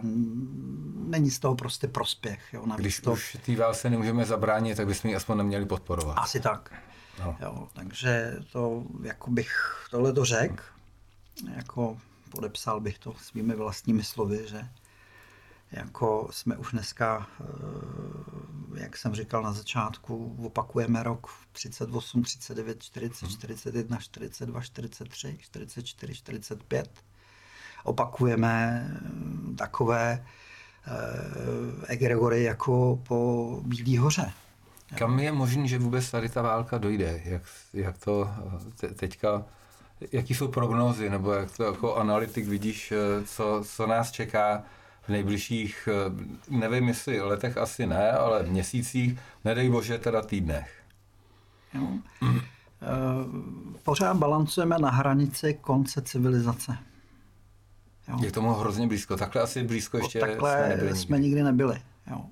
není 1.08 1.32
z 1.32 1.40
toho 1.40 1.56
prostě 1.56 1.88
prospěch. 1.88 2.40
Jo, 2.54 2.66
Když 2.76 3.00
to... 3.00 3.12
už 3.12 3.38
té 3.46 3.56
válce 3.56 3.90
nemůžeme 3.90 4.26
zabránit, 4.26 4.76
tak 4.76 4.88
bychom 4.88 5.10
ji 5.10 5.16
aspoň 5.16 5.38
neměli 5.38 5.66
podporovat. 5.66 6.14
Asi 6.14 6.40
tak. 6.40 6.74
No. 7.20 7.38
Jo, 7.42 7.68
takže 7.74 8.36
to, 8.52 8.84
jako 9.04 9.32
bych 9.32 9.86
tohle 9.92 10.14
to 10.14 10.26
řekl, 10.26 10.64
jako 11.56 11.98
podepsal 12.30 12.80
bych 12.80 13.00
to 13.00 13.14
svými 13.14 13.56
vlastními 13.56 14.04
slovy, 14.04 14.46
že 14.50 14.68
jako 15.72 16.28
jsme 16.32 16.58
už 16.58 16.72
dneska, 16.72 17.28
eh, 17.42 17.46
jak 18.74 18.98
jsem 18.98 19.16
říkal 19.16 19.44
na 19.44 19.54
začátku, 19.54 20.38
opakujeme 20.46 21.04
rok 21.04 21.28
38, 21.52 22.24
39, 22.24 22.84
40, 22.84 23.28
41, 23.28 23.98
42, 23.98 24.62
43, 24.62 25.38
44, 25.42 26.16
45. 26.16 26.90
Opakujeme 27.84 28.88
eh, 28.96 29.56
takové 29.56 30.26
eh, 30.88 30.92
egregory 31.88 32.44
jako 32.44 33.00
po 33.08 33.60
Bílý 33.66 33.98
hoře. 33.98 34.34
Kam 34.98 35.20
je 35.20 35.32
možné, 35.32 35.68
že 35.68 35.80
vůbec 35.80 36.12
tady 36.12 36.30
ta 36.30 36.42
válka 36.42 36.78
dojde? 36.78 37.22
Jak, 37.26 37.42
jak 37.74 37.98
to 37.98 38.30
teďka, 38.96 39.46
jaký 40.12 40.36
jsou 40.36 40.48
prognózy, 40.48 41.10
nebo 41.10 41.32
jak 41.34 41.58
to 41.58 41.64
jako 41.64 41.96
analytik 41.96 42.48
vidíš, 42.48 42.94
co, 43.26 43.64
co 43.68 43.88
nás 43.88 44.12
čeká? 44.12 44.64
V 45.02 45.10
nejbližších, 45.10 45.90
eh, 45.92 46.12
nevím 46.50 46.88
jestli 46.88 47.22
letech 47.22 47.58
asi 47.58 47.86
ne, 47.86 48.12
ale 48.12 48.44
měsících, 48.44 49.20
nedej 49.46 49.70
bože 49.70 49.98
teda 50.00 50.22
týdnech. 50.22 50.84
Jo. 51.74 51.88
Mm. 52.22 52.42
Pořád 53.84 54.18
balancujeme 54.18 54.78
na 54.80 54.90
hranici 54.90 55.54
konce 55.54 56.02
civilizace. 56.02 56.78
Jo. 58.08 58.18
Je 58.24 58.32
tomu 58.32 58.54
hrozně 58.54 58.88
blízko. 58.88 59.18
Takhle 59.18 59.42
asi 59.42 59.64
blízko 59.64 59.98
ještě 59.98 60.20
Takhle 60.20 60.52
jsme, 60.52 60.70
nebyli 60.70 60.96
jsme 60.98 61.18
nikdy. 61.18 61.28
nikdy 61.28 61.44
nebyli. 61.44 61.82
Jo. 62.12 62.26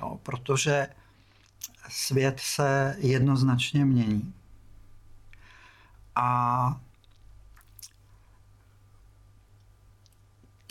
Jo, 0.00 0.18
protože 0.22 0.88
svět 1.88 2.40
se 2.40 2.96
jednoznačně 2.98 3.84
mění. 3.84 4.34
A 6.16 6.80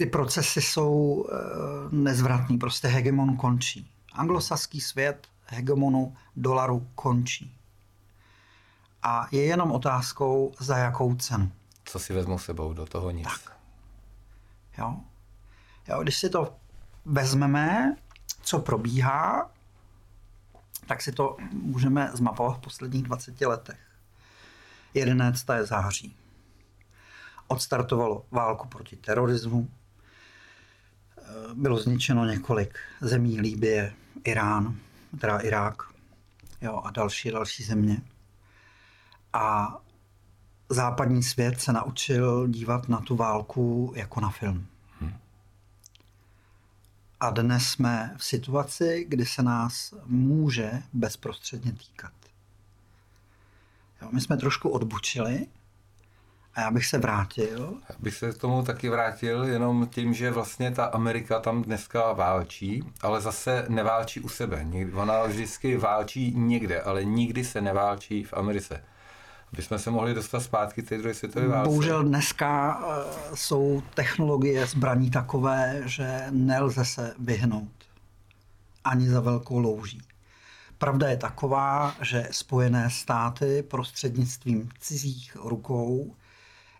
ty 0.01 0.08
procesy 0.08 0.62
jsou 0.62 1.25
eh, 1.29 1.36
nezvratný, 1.91 2.58
prostě 2.58 2.88
hegemon 2.88 3.38
končí. 3.38 3.91
Anglosaský 4.13 4.81
svět 4.81 5.27
hegemonu 5.46 6.15
dolaru 6.36 6.88
končí. 6.96 7.58
A 9.03 9.27
je 9.31 9.43
jenom 9.43 9.72
otázkou, 9.72 10.53
za 10.60 10.77
jakou 10.77 11.15
cenu. 11.15 11.51
Co 11.86 12.00
si 12.00 12.13
vezmu 12.13 12.39
sebou 12.39 12.74
do 12.74 12.86
toho 12.86 13.12
nic. 13.12 13.27
Tak. 13.27 13.58
Jo. 14.77 14.98
jo. 15.88 16.03
Když 16.03 16.17
si 16.17 16.29
to 16.29 16.55
vezmeme, 17.05 17.96
co 18.41 18.60
probíhá, 18.60 19.51
tak 20.88 21.01
si 21.01 21.12
to 21.12 21.38
můžeme 21.51 22.10
zmapovat 22.13 22.58
v 22.58 22.62
posledních 22.62 23.03
20 23.03 23.41
letech. 23.41 23.79
11. 24.93 25.46
září. 25.62 26.15
Odstartovalo 27.48 28.25
válku 28.31 28.67
proti 28.67 28.96
terorismu, 28.96 29.70
bylo 31.54 31.78
zničeno 31.80 32.25
několik 32.25 32.80
zemí, 33.01 33.40
Líbie, 33.40 33.94
Irán, 34.24 34.75
teda 35.20 35.40
Irák 35.40 35.84
jo, 36.62 36.82
a 36.84 36.92
další, 36.92 37.32
další 37.32 37.63
země. 37.63 38.01
A 39.34 39.78
západní 40.70 41.24
svět 41.24 41.62
se 41.62 41.74
naučil 41.74 42.48
dívat 42.48 42.90
na 42.90 43.00
tu 43.00 43.16
válku 43.16 43.94
jako 43.96 44.22
na 44.22 44.30
film. 44.30 44.68
Hmm. 45.00 45.13
A 47.20 47.30
dnes 47.30 47.68
jsme 47.68 48.16
v 48.18 48.24
situaci, 48.24 49.06
kdy 49.10 49.25
se 49.25 49.44
nás 49.44 49.94
může 50.06 50.72
bezprostředně 50.94 51.72
týkat. 51.72 52.13
Jo, 54.01 54.10
my 54.12 54.22
jsme 54.22 54.38
trošku 54.38 54.70
odbučili, 54.70 55.48
a 56.55 56.62
já 56.62 56.72
bych 56.72 56.86
se 56.86 56.98
vrátil. 56.98 57.74
Já 57.89 57.96
bych 58.00 58.15
se 58.15 58.31
k 58.31 58.38
tomu 58.38 58.63
taky 58.63 58.89
vrátil 58.89 59.43
jenom 59.43 59.88
tím, 59.88 60.13
že 60.13 60.31
vlastně 60.31 60.72
ta 60.72 60.86
Amerika 60.86 61.39
tam 61.39 61.62
dneska 61.62 62.13
válčí, 62.13 62.84
ale 63.01 63.22
zase 63.22 63.65
neválčí 63.70 64.20
u 64.20 64.29
sebe. 64.29 64.67
Ona 64.93 65.24
vždycky 65.24 65.77
válčí 65.77 66.34
někde, 66.36 66.81
ale 66.81 67.05
nikdy 67.05 67.43
se 67.43 67.62
neválčí 67.62 68.24
v 68.24 68.34
Americe. 68.34 68.84
Aby 69.53 69.62
jsme 69.62 69.79
se 69.79 69.91
mohli 69.91 70.13
dostat 70.13 70.39
zpátky 70.39 70.81
té 70.81 70.98
druhé 70.98 71.13
světové 71.13 71.48
válce. 71.48 71.70
Bohužel 71.70 72.03
dneska 72.03 72.79
eh, 72.81 73.36
jsou 73.36 73.84
technologie 73.93 74.67
zbraní 74.67 75.12
takové, 75.12 75.81
že 75.86 76.27
nelze 76.31 76.86
se 76.86 77.13
vyhnout 77.20 77.72
ani 78.84 79.10
za 79.10 79.20
velkou 79.20 79.60
louží. 79.60 80.01
Pravda 80.77 81.10
je 81.10 81.17
taková, 81.17 81.96
že 82.01 82.27
Spojené 82.31 82.89
státy 82.89 83.63
prostřednictvím 83.63 84.70
cizích 84.79 85.36
rukou 85.36 86.15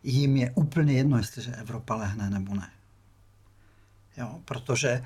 jim 0.04 0.38
je 0.38 0.52
úplně 0.52 0.94
jedno, 0.94 1.18
jestliže 1.18 1.56
Evropa 1.56 1.96
lehne 1.96 2.30
nebo 2.30 2.56
ne. 2.56 2.72
Jo, 4.18 4.40
protože 4.46 5.06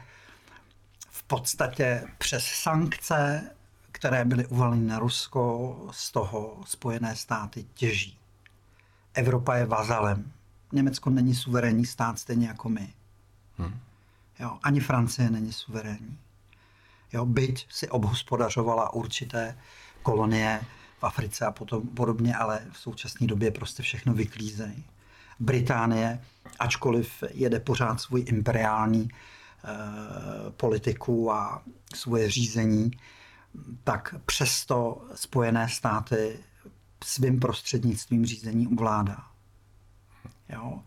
v 1.10 1.24
podstatě 1.24 2.04
přes 2.18 2.46
sankce, 2.46 3.50
které 3.92 4.26
byly 4.26 4.46
uvaleny 4.46 4.86
na 4.88 5.00
Rusko, 5.00 5.78
z 5.92 6.12
toho 6.12 6.64
Spojené 6.66 7.16
státy 7.16 7.66
těží. 7.74 8.18
Evropa 9.14 9.56
je 9.56 9.66
vazalem. 9.66 10.32
Německo 10.72 11.10
není 11.10 11.36
suverénní 11.36 11.86
stát 11.86 12.20
stejně 12.20 12.48
jako 12.48 12.70
my. 12.70 12.94
Hmm. 13.58 13.80
Jo, 14.40 14.60
ani 14.64 14.80
Francie 14.80 15.30
není 15.30 15.54
suverénní. 15.54 16.20
Jo, 17.14 17.26
byť 17.26 17.68
si 17.70 17.90
obhospodařovala 17.90 18.94
určité 18.94 19.58
kolonie 20.02 20.62
v 21.00 21.04
Africe 21.04 21.46
a 21.46 21.52
potom 21.52 21.88
podobně, 21.88 22.36
ale 22.36 22.62
v 22.72 22.78
současné 22.78 23.28
době 23.28 23.52
prostě 23.52 23.84
všechno 23.84 24.14
vyklízejí. 24.14 24.84
Británie, 25.40 26.22
ačkoliv 26.60 27.24
jede 27.34 27.60
pořád 27.60 28.02
svůj 28.02 28.26
imperiální 28.28 29.10
eh, 29.10 29.68
politiku 30.52 31.32
a 31.32 31.64
svoje 31.96 32.30
řízení, 32.30 32.92
tak 33.84 34.16
přesto 34.26 35.06
Spojené 35.16 35.70
státy 35.70 36.40
svým 37.04 37.40
prostřednictvím 37.40 38.26
řízení 38.26 38.68
ovládá. 38.68 39.24
Jo? 40.50 40.80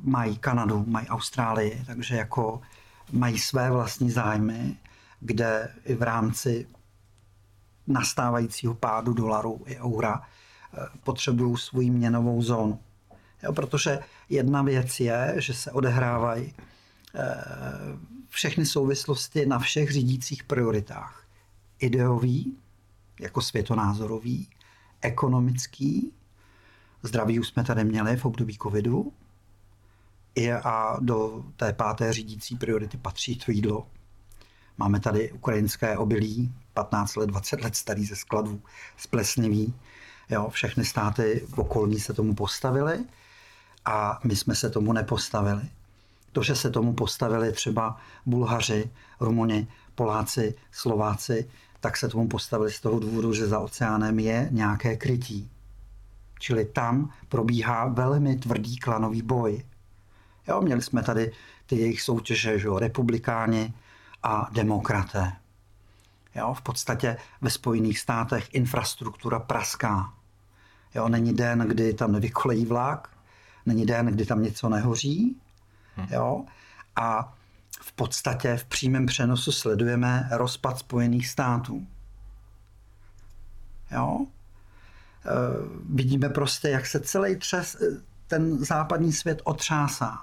Mají 0.00 0.38
Kanadu, 0.38 0.84
mají 0.86 1.08
Austrálii, 1.08 1.84
takže 1.86 2.16
jako 2.16 2.60
mají 3.12 3.38
své 3.38 3.70
vlastní 3.70 4.10
zájmy, 4.10 4.76
kde 5.20 5.74
i 5.84 5.94
v 5.94 6.02
rámci 6.02 6.66
nastávajícího 7.90 8.74
pádu 8.74 9.12
dolaru 9.12 9.62
i 9.66 9.76
eura 9.76 10.22
eh, 10.22 10.78
potřebují 11.04 11.56
svoji 11.56 11.90
měnovou 11.90 12.42
zónu. 12.42 12.78
Jo, 13.42 13.52
protože 13.52 13.98
jedna 14.28 14.62
věc 14.62 15.00
je, 15.00 15.34
že 15.38 15.54
se 15.54 15.72
odehrávají 15.72 16.54
eh, 17.14 17.34
všechny 18.28 18.66
souvislosti 18.66 19.46
na 19.46 19.58
všech 19.58 19.92
řídících 19.92 20.44
prioritách. 20.44 21.24
Ideový, 21.78 22.56
jako 23.20 23.42
světonázorový, 23.42 24.48
ekonomický, 25.00 26.12
zdraví 27.02 27.40
už 27.40 27.48
jsme 27.48 27.64
tady 27.64 27.84
měli 27.84 28.16
v 28.16 28.24
období 28.24 28.58
covidu, 28.62 29.12
a 30.64 30.96
do 31.00 31.44
té 31.56 31.72
páté 31.72 32.12
řídící 32.12 32.56
priority 32.56 32.96
patří 32.96 33.36
to 33.36 33.50
jídlo. 33.50 33.86
Máme 34.78 35.00
tady 35.00 35.32
ukrajinské 35.32 35.98
obilí, 35.98 36.54
15 36.74 37.16
let, 37.16 37.26
20 37.26 37.60
let 37.60 37.76
starý 37.76 38.04
ze 38.04 38.16
skladů, 38.16 38.60
splesnivý. 38.96 39.74
Jo, 40.30 40.48
všechny 40.50 40.84
státy 40.84 41.46
okolní 41.56 42.00
se 42.00 42.12
tomu 42.12 42.34
postavily 42.34 43.04
a 43.84 44.20
my 44.24 44.36
jsme 44.36 44.54
se 44.54 44.70
tomu 44.70 44.92
nepostavili. 44.92 45.62
To, 46.32 46.42
že 46.42 46.56
se 46.56 46.70
tomu 46.70 46.92
postavili 46.92 47.52
třeba 47.52 47.96
Bulhaři, 48.26 48.90
Rumuni, 49.20 49.66
Poláci, 49.94 50.54
Slováci, 50.72 51.50
tak 51.80 51.96
se 51.96 52.08
tomu 52.08 52.28
postavili 52.28 52.72
z 52.72 52.80
toho 52.80 53.00
důvodu, 53.00 53.34
že 53.34 53.46
za 53.46 53.58
oceánem 53.58 54.18
je 54.18 54.48
nějaké 54.50 54.96
krytí. 54.96 55.50
Čili 56.38 56.64
tam 56.64 57.12
probíhá 57.28 57.86
velmi 57.86 58.36
tvrdý 58.36 58.78
klanový 58.78 59.22
boj. 59.22 59.64
Jo, 60.48 60.60
měli 60.60 60.82
jsme 60.82 61.02
tady 61.02 61.32
ty 61.66 61.76
jejich 61.76 62.02
soutěže, 62.02 62.58
že 62.58 62.66
jo, 62.66 62.78
republikáni 62.78 63.74
a 64.22 64.48
demokraté. 64.52 65.32
Jo, 66.40 66.54
v 66.54 66.60
podstatě 66.60 67.16
ve 67.40 67.50
Spojených 67.50 67.98
státech 67.98 68.54
infrastruktura 68.54 69.38
praská. 69.38 70.12
Jo, 70.94 71.08
není 71.08 71.34
den, 71.34 71.58
kdy 71.58 71.94
tam 71.94 72.12
nevykolejí 72.12 72.66
vlak, 72.66 73.08
není 73.66 73.86
den, 73.86 74.06
kdy 74.06 74.26
tam 74.26 74.42
něco 74.42 74.68
nehoří. 74.68 75.36
Hm. 75.96 76.06
Jo, 76.10 76.44
a 76.96 77.34
v 77.80 77.92
podstatě 77.92 78.56
v 78.56 78.64
přímém 78.64 79.06
přenosu 79.06 79.52
sledujeme 79.52 80.28
rozpad 80.32 80.78
Spojených 80.78 81.28
států. 81.28 81.86
Jo? 83.90 84.18
E, 84.20 84.26
vidíme 85.90 86.28
prostě, 86.28 86.68
jak 86.68 86.86
se 86.86 87.00
celý 87.00 87.36
třes, 87.36 87.76
ten 88.26 88.64
západní 88.64 89.12
svět 89.12 89.42
otřásá. 89.44 90.18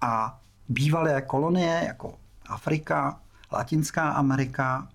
A 0.00 0.40
bývalé 0.68 1.22
kolonie, 1.22 1.82
jako 1.86 2.18
Afrika, 2.46 3.20
Latinská 3.52 4.10
Amerika, 4.10 4.88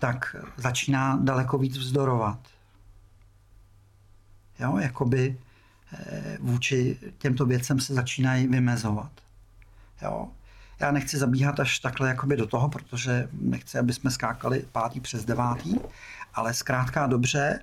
tak 0.00 0.36
začíná 0.56 1.18
daleko 1.22 1.58
víc 1.58 1.78
vzdorovat. 1.78 2.38
Jo, 4.58 4.78
jakoby 4.78 5.38
eh, 5.92 6.38
vůči 6.40 6.98
těmto 7.18 7.46
věcem 7.46 7.80
se 7.80 7.94
začínají 7.94 8.46
vymezovat. 8.46 9.10
Jo. 10.02 10.28
Já 10.80 10.90
nechci 10.90 11.18
zabíhat 11.18 11.60
až 11.60 11.78
takhle 11.78 12.08
jakoby 12.08 12.36
do 12.36 12.46
toho, 12.46 12.68
protože 12.68 13.28
nechci, 13.32 13.78
aby 13.78 13.92
jsme 13.92 14.10
skákali 14.10 14.64
pátý 14.72 15.00
přes 15.00 15.24
devátý, 15.24 15.76
ale 16.34 16.54
zkrátka 16.54 17.06
dobře, 17.06 17.60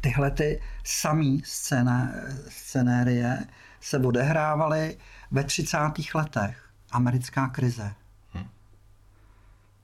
tyhle 0.00 0.30
ty 0.30 0.62
samý 0.84 1.42
scéna, 1.44 2.08
scenérie 2.48 3.46
se 3.80 3.98
odehrávaly 3.98 4.98
ve 5.30 5.44
30. 5.44 5.78
letech. 6.14 6.70
Americká 6.92 7.48
krize. 7.48 7.94
Hm. 8.34 8.48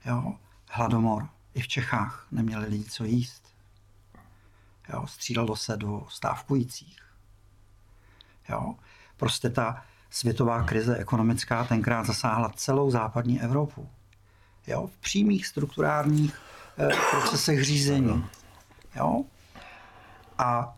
Jo, 0.05 0.33
hladomor. 0.69 1.36
I 1.57 1.61
v 1.61 1.67
Čechách 1.67 2.27
neměli 2.31 2.67
lidi 2.67 2.83
co 2.83 3.03
jíst. 3.03 3.43
Jo, 4.93 5.07
střílelo 5.07 5.55
se 5.55 5.77
do 5.77 6.05
stávkujících. 6.09 6.99
Jo, 8.49 8.75
prostě 9.17 9.49
ta 9.49 9.83
světová 10.09 10.63
krize 10.63 10.97
ekonomická 10.97 11.63
tenkrát 11.63 12.05
zasáhla 12.05 12.49
celou 12.49 12.91
západní 12.91 13.41
Evropu. 13.41 13.89
Jo, 14.67 14.87
v 14.87 14.97
přímých 14.97 15.47
strukturálních 15.47 16.35
eh, 16.77 16.89
procesech 17.11 17.63
řízení. 17.63 18.25
Jo? 18.95 19.23
A 20.37 20.77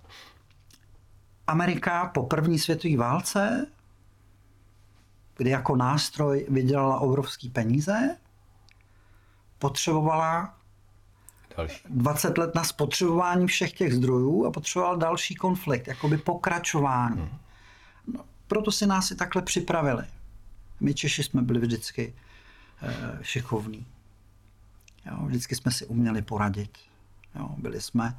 Amerika 1.47 2.05
po 2.05 2.23
první 2.23 2.59
světové 2.59 2.97
válce, 2.97 3.67
kdy 5.37 5.49
jako 5.49 5.75
nástroj 5.75 6.45
vydělala 6.49 6.99
obrovský 6.99 7.49
peníze, 7.49 8.17
potřebovala 9.57 10.58
další. 11.57 11.81
20 11.89 12.37
let 12.37 12.55
na 12.55 12.63
spotřebování 12.63 13.47
všech 13.47 13.73
těch 13.73 13.93
zdrojů 13.93 14.45
a 14.45 14.51
potřeboval 14.51 14.97
další 14.97 15.35
konflikt, 15.35 15.87
jakoby 15.87 16.17
pokračování. 16.17 17.21
Hmm. 17.21 17.37
No, 18.13 18.25
proto 18.47 18.71
si 18.71 18.87
nás 18.87 19.11
i 19.11 19.15
takhle 19.15 19.41
připravili. 19.41 20.03
My 20.79 20.93
Češi 20.93 21.23
jsme 21.23 21.41
byli 21.41 21.59
vždycky 21.59 22.13
e, 22.81 23.19
šikovní. 23.21 23.85
Jo, 25.05 25.17
vždycky 25.25 25.55
jsme 25.55 25.71
si 25.71 25.85
uměli 25.85 26.21
poradit. 26.21 26.77
Jo, 27.35 27.49
byli 27.57 27.81
jsme 27.81 28.17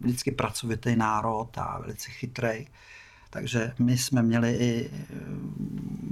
vždycky 0.00 0.30
pracovitý 0.30 0.96
národ 0.96 1.58
a 1.58 1.78
velice 1.78 2.10
chytrý. 2.10 2.66
Takže 3.30 3.74
my 3.78 3.98
jsme 3.98 4.22
měli 4.22 4.54
i 4.54 4.90
eh, 4.92 5.16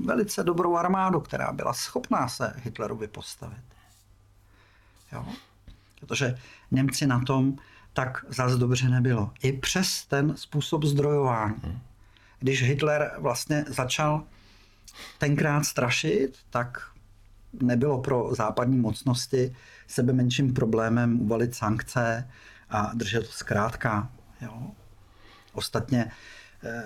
velice 0.04 0.44
dobrou 0.44 0.76
armádu, 0.76 1.20
která 1.20 1.52
byla 1.52 1.72
schopná 1.72 2.28
se 2.28 2.54
Hitlerovi 2.56 3.09
postavit. 3.09 3.64
Jo? 5.12 5.26
Protože 6.00 6.38
Němci 6.70 7.06
na 7.06 7.20
tom 7.20 7.56
tak 7.92 8.24
zase 8.28 8.56
dobře 8.56 8.88
nebylo. 8.88 9.30
I 9.42 9.52
přes 9.52 10.06
ten 10.06 10.36
způsob 10.36 10.84
zdrojování. 10.84 11.54
Hmm 11.62 11.80
když 12.40 12.62
Hitler 12.62 13.12
vlastně 13.18 13.64
začal 13.68 14.22
tenkrát 15.18 15.64
strašit, 15.64 16.38
tak 16.50 16.90
nebylo 17.52 18.00
pro 18.00 18.34
západní 18.34 18.78
mocnosti 18.78 19.56
sebe 19.86 20.12
menším 20.12 20.54
problémem 20.54 21.20
uvalit 21.20 21.54
sankce 21.54 22.30
a 22.70 22.90
držet 22.94 23.26
to 23.26 23.32
zkrátka. 23.32 24.12
Jo. 24.40 24.70
Ostatně 25.52 26.10
eh, 26.64 26.82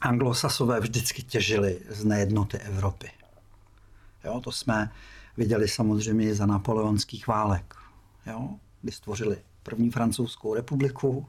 anglosasové 0.00 0.80
vždycky 0.80 1.22
těžili 1.22 1.80
z 1.88 2.04
nejednoty 2.04 2.58
Evropy. 2.58 3.10
Jo, 4.24 4.40
to 4.40 4.52
jsme 4.52 4.90
viděli 5.36 5.68
samozřejmě 5.68 6.34
za 6.34 6.46
napoleonských 6.46 7.26
válek, 7.26 7.74
jo, 8.26 8.50
kdy 8.82 8.92
stvořili 8.92 9.36
první 9.62 9.90
francouzskou 9.90 10.54
republiku, 10.54 11.26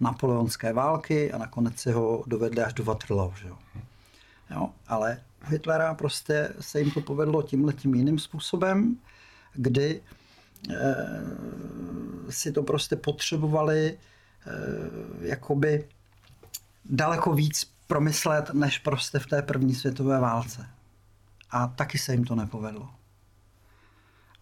napoleonské 0.00 0.72
války 0.72 1.32
a 1.32 1.38
nakonec 1.38 1.78
si 1.78 1.92
ho 1.92 2.24
dovedli 2.26 2.62
až 2.62 2.74
do 2.74 2.84
Waterloo. 2.84 3.34
Jo? 3.44 3.58
Jo, 4.50 4.70
ale 4.88 5.20
Hitlera 5.44 5.94
prostě 5.94 6.54
se 6.60 6.80
jim 6.80 6.90
to 6.90 7.00
povedlo 7.00 7.42
tímhle 7.42 7.72
tím 7.72 7.94
jiným 7.94 8.18
způsobem, 8.18 8.96
kdy 9.52 10.00
e, 10.70 10.94
si 12.30 12.52
to 12.52 12.62
prostě 12.62 12.96
potřebovali 12.96 13.86
e, 13.86 13.98
jakoby 15.20 15.88
daleko 16.84 17.32
víc 17.32 17.72
promyslet, 17.86 18.54
než 18.54 18.78
prostě 18.78 19.18
v 19.18 19.26
té 19.26 19.42
první 19.42 19.74
světové 19.74 20.20
válce. 20.20 20.68
A 21.50 21.66
taky 21.66 21.98
se 21.98 22.12
jim 22.12 22.24
to 22.24 22.34
nepovedlo. 22.34 22.90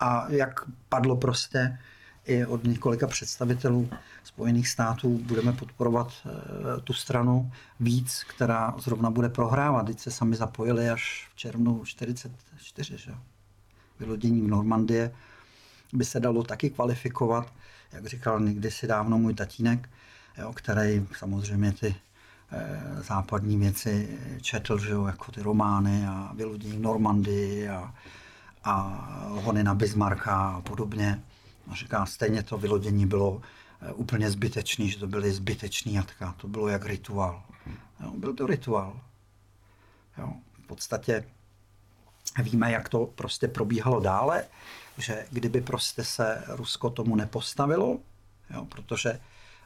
A 0.01 0.27
jak 0.29 0.61
padlo 0.89 1.17
prostě 1.17 1.79
i 2.25 2.47
od 2.47 2.65
několika 2.65 3.07
představitelů 3.07 3.91
Spojených 4.25 4.69
států 4.69 5.19
budeme 5.19 5.53
podporovat 5.53 6.13
eh, 6.27 6.81
tu 6.81 6.93
stranu 6.93 7.53
víc, 7.81 8.25
která 8.25 8.75
zrovna 8.79 9.11
bude 9.11 9.29
prohrávat. 9.29 9.87
Teď 9.87 10.01
se 10.01 10.11
sami 10.11 10.37
zapojili 10.37 10.91
až 10.91 11.29
v 11.33 11.37
červnu 11.37 11.85
44. 11.85 12.99
Že? 12.99 13.15
Vylodění 14.01 14.41
v 14.41 14.49
Normandie 14.49 15.15
by 15.93 16.05
se 16.05 16.21
dalo 16.21 16.43
taky 16.43 16.71
kvalifikovat, 16.71 17.53
jak 17.93 18.07
říkal 18.07 18.41
někdy 18.41 18.71
si 18.71 18.87
dávno 18.87 19.19
můj 19.19 19.35
tatínek, 19.35 19.89
jo, 20.39 20.53
který 20.53 21.07
samozřejmě 21.19 21.73
ty 21.73 21.95
e, 22.53 23.03
západní 23.03 23.59
věci 23.59 24.19
četl, 24.41 24.79
že 24.79 24.91
jo, 24.91 25.07
jako 25.07 25.33
ty 25.33 25.43
romány 25.43 26.07
a 26.07 26.33
vylodění 26.35 26.77
v 26.77 26.81
Normandii 26.81 27.69
a, 27.69 27.95
a 28.65 28.75
hony 29.29 29.65
na 29.65 29.75
Bismarcka 29.75 30.49
a 30.49 30.61
podobně. 30.61 31.23
A 31.71 31.75
říká, 31.75 32.07
stejně 32.07 32.43
to 32.43 32.59
vylodění 32.59 33.07
bylo 33.07 33.41
eh, 33.83 33.93
úplně 33.93 34.31
zbytečný, 34.31 34.91
že 34.91 34.99
to 34.99 35.07
byly 35.07 35.33
zbytečný 35.33 35.95
jatka. 35.95 36.35
To 36.37 36.49
bylo 36.49 36.69
jak 36.69 36.87
rituál. 36.87 37.43
Jo, 38.01 38.13
byl 38.17 38.35
to 38.35 38.47
rituál. 38.47 39.01
Jo, 40.19 40.33
v 40.65 40.67
podstatě 40.67 41.25
víme, 42.43 42.73
jak 42.73 42.89
to 42.89 43.07
prostě 43.07 43.49
probíhalo 43.49 44.01
dále, 44.01 44.45
že 44.99 45.27
kdyby 45.31 45.61
prostě 45.61 46.05
se 46.05 46.45
Rusko 46.49 46.91
tomu 46.91 47.17
nepostavilo, 47.17 47.99
jo, 48.55 48.65
protože 48.65 49.21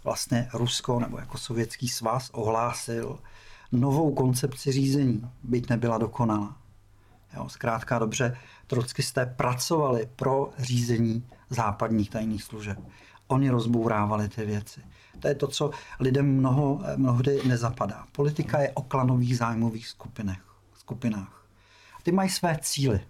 vlastně 0.04 0.48
Rusko 0.52 1.00
nebo 1.00 1.18
jako 1.18 1.38
sovětský 1.38 1.88
svaz 1.88 2.30
ohlásil 2.30 3.18
novou 3.72 4.14
koncepci 4.14 4.72
řízení, 4.72 5.30
byť 5.42 5.68
nebyla 5.70 5.98
dokonalá. 5.98 6.56
Jo, 7.36 7.48
zkrátka 7.48 7.98
dobře, 7.98 8.36
trockisté 8.66 9.26
pracovali 9.26 10.08
pro 10.16 10.50
řízení 10.58 11.26
západních 11.50 12.10
tajných 12.10 12.42
služeb. 12.42 12.78
Oni 13.26 13.50
rozbourávali 13.50 14.28
ty 14.28 14.46
věci. 14.46 14.80
To 15.20 15.28
je 15.28 15.34
to, 15.34 15.48
co 15.48 15.70
lidem 16.00 16.36
mnoho, 16.36 16.80
mnohdy 16.96 17.40
nezapadá. 17.48 18.06
Politika 18.12 18.60
je 18.60 18.72
o 18.74 18.82
klanových 18.82 19.38
zájmových 19.38 19.88
skupinách. 19.88 20.56
skupinách. 20.78 21.46
Ty 22.02 22.12
mají 22.12 22.30
své 22.30 22.58
cíly. 22.62 23.00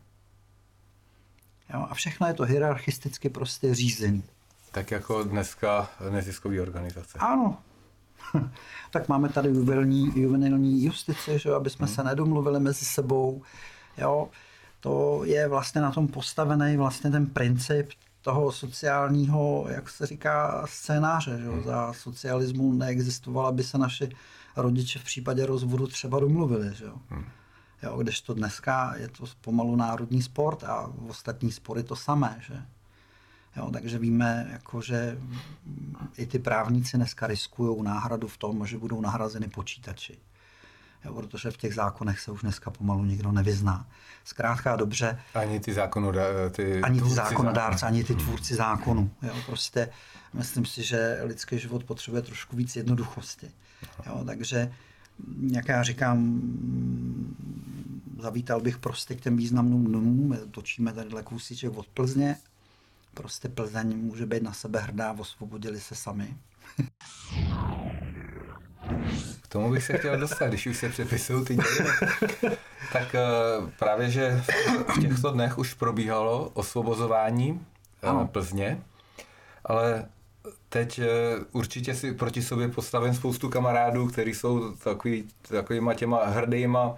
Jo, 1.74 1.86
a 1.90 1.94
všechno 1.94 2.26
je 2.26 2.34
to 2.34 2.42
hierarchisticky 2.42 3.28
prostě 3.28 3.74
řízený. 3.74 4.22
Tak 4.72 4.90
jako 4.90 5.22
dneska 5.22 5.88
neziskové 6.10 6.60
organizace. 6.60 7.18
Ano. 7.18 7.58
tak 8.90 9.08
máme 9.08 9.28
tady 9.28 9.48
juvenilní, 9.48 10.12
juvenilní 10.20 10.84
justici, 10.84 11.38
že, 11.38 11.54
aby 11.54 11.70
jsme 11.70 11.86
hmm. 11.86 11.94
se 11.94 12.04
nedomluvili 12.04 12.60
mezi 12.60 12.84
sebou. 12.84 13.42
Jo, 13.98 14.28
to 14.80 15.20
je 15.24 15.48
vlastně 15.48 15.80
na 15.80 15.90
tom 15.90 16.08
postavený 16.08 16.76
vlastně 16.76 17.10
ten 17.10 17.26
princip 17.26 17.90
toho 18.22 18.52
sociálního, 18.52 19.66
jak 19.68 19.88
se 19.88 20.06
říká, 20.06 20.66
scénáře. 20.66 21.38
Že? 21.38 21.48
Hmm. 21.48 21.62
Za 21.62 21.92
socialismu 21.92 22.72
neexistovala 22.72 23.52
by 23.52 23.62
se 23.62 23.78
naši 23.78 24.08
rodiče 24.56 24.98
v 24.98 25.04
případě 25.04 25.46
rozvodu 25.46 25.86
třeba 25.86 26.20
domluvili. 26.20 26.74
Že? 26.74 26.86
Hmm. 27.08 27.24
Jo, 27.82 28.02
to 28.26 28.34
dneska 28.34 28.94
je 28.96 29.08
to 29.08 29.24
pomalu 29.40 29.76
národní 29.76 30.22
sport 30.22 30.64
a 30.64 30.90
v 30.94 31.10
ostatní 31.10 31.52
spory 31.52 31.82
to 31.82 31.96
samé. 31.96 32.40
Že? 32.46 32.62
Jo, 33.56 33.70
takže 33.72 33.98
víme, 33.98 34.48
jako, 34.52 34.80
že 34.80 35.18
i 36.16 36.26
ty 36.26 36.38
právníci 36.38 36.96
dneska 36.96 37.26
riskují 37.26 37.82
náhradu 37.82 38.28
v 38.28 38.36
tom, 38.36 38.66
že 38.66 38.78
budou 38.78 39.00
nahrazeny 39.00 39.48
počítači. 39.48 40.18
Jo, 41.04 41.14
protože 41.14 41.50
v 41.50 41.56
těch 41.56 41.74
zákonech 41.74 42.20
se 42.20 42.30
už 42.30 42.40
dneska 42.40 42.70
pomalu 42.70 43.04
nikdo 43.04 43.32
nevyzná. 43.32 43.86
Zkrátka 44.24 44.76
dobře. 44.76 45.20
Ani 45.34 45.60
ty, 45.60 45.74
zákonodá, 45.74 46.50
ty 46.50 46.80
ani 46.80 47.00
ty 47.00 47.10
zákonodárci, 47.10 47.86
ani 47.86 48.04
ty 48.04 48.14
tvůrci 48.14 48.54
zákonu. 48.54 49.10
Jo, 49.22 49.34
prostě 49.46 49.88
myslím 50.32 50.64
si, 50.64 50.82
že 50.82 51.18
lidský 51.22 51.58
život 51.58 51.84
potřebuje 51.84 52.22
trošku 52.22 52.56
víc 52.56 52.76
jednoduchosti. 52.76 53.50
Jo, 54.06 54.22
takže 54.26 54.72
jak 55.50 55.68
já 55.68 55.82
říkám, 55.82 56.40
zavítal 58.20 58.60
bych 58.60 58.78
prostě 58.78 59.14
k 59.14 59.20
těm 59.20 59.36
významným 59.36 59.84
dnům. 59.84 60.38
Točíme 60.50 60.92
tady 60.92 61.10
kousíček 61.24 61.76
od 61.76 61.86
Plzně. 61.86 62.36
Prostě 63.14 63.48
Plzeň 63.48 63.96
může 63.96 64.26
být 64.26 64.42
na 64.42 64.52
sebe 64.52 64.80
hrdá, 64.80 65.12
osvobodili 65.12 65.80
se 65.80 65.94
sami. 65.94 66.36
Tomu 69.54 69.70
bych 69.70 69.84
se 69.84 69.98
chtěl 69.98 70.16
dostat, 70.16 70.46
když 70.46 70.66
už 70.66 70.76
se 70.76 70.88
přepisují 70.88 71.44
ty 71.44 71.54
dějiny. 71.54 71.90
tak 72.92 73.14
eh, 73.14 73.20
právě, 73.78 74.10
že 74.10 74.42
v 74.96 75.00
těchto 75.00 75.30
dnech 75.30 75.58
už 75.58 75.74
probíhalo 75.74 76.50
osvobozování 76.54 77.66
eh, 78.02 78.06
ano. 78.06 78.28
Plzně, 78.32 78.82
ale 79.64 80.08
teď 80.68 80.98
eh, 80.98 81.06
určitě 81.52 81.94
si 81.94 82.14
proti 82.14 82.42
sobě 82.42 82.68
postavím 82.68 83.14
spoustu 83.14 83.48
kamarádů, 83.48 84.06
kteří 84.06 84.34
jsou 84.34 84.72
takový, 84.72 85.28
takovýma 85.48 85.94
těma 85.94 86.24
hrdýma 86.24 86.94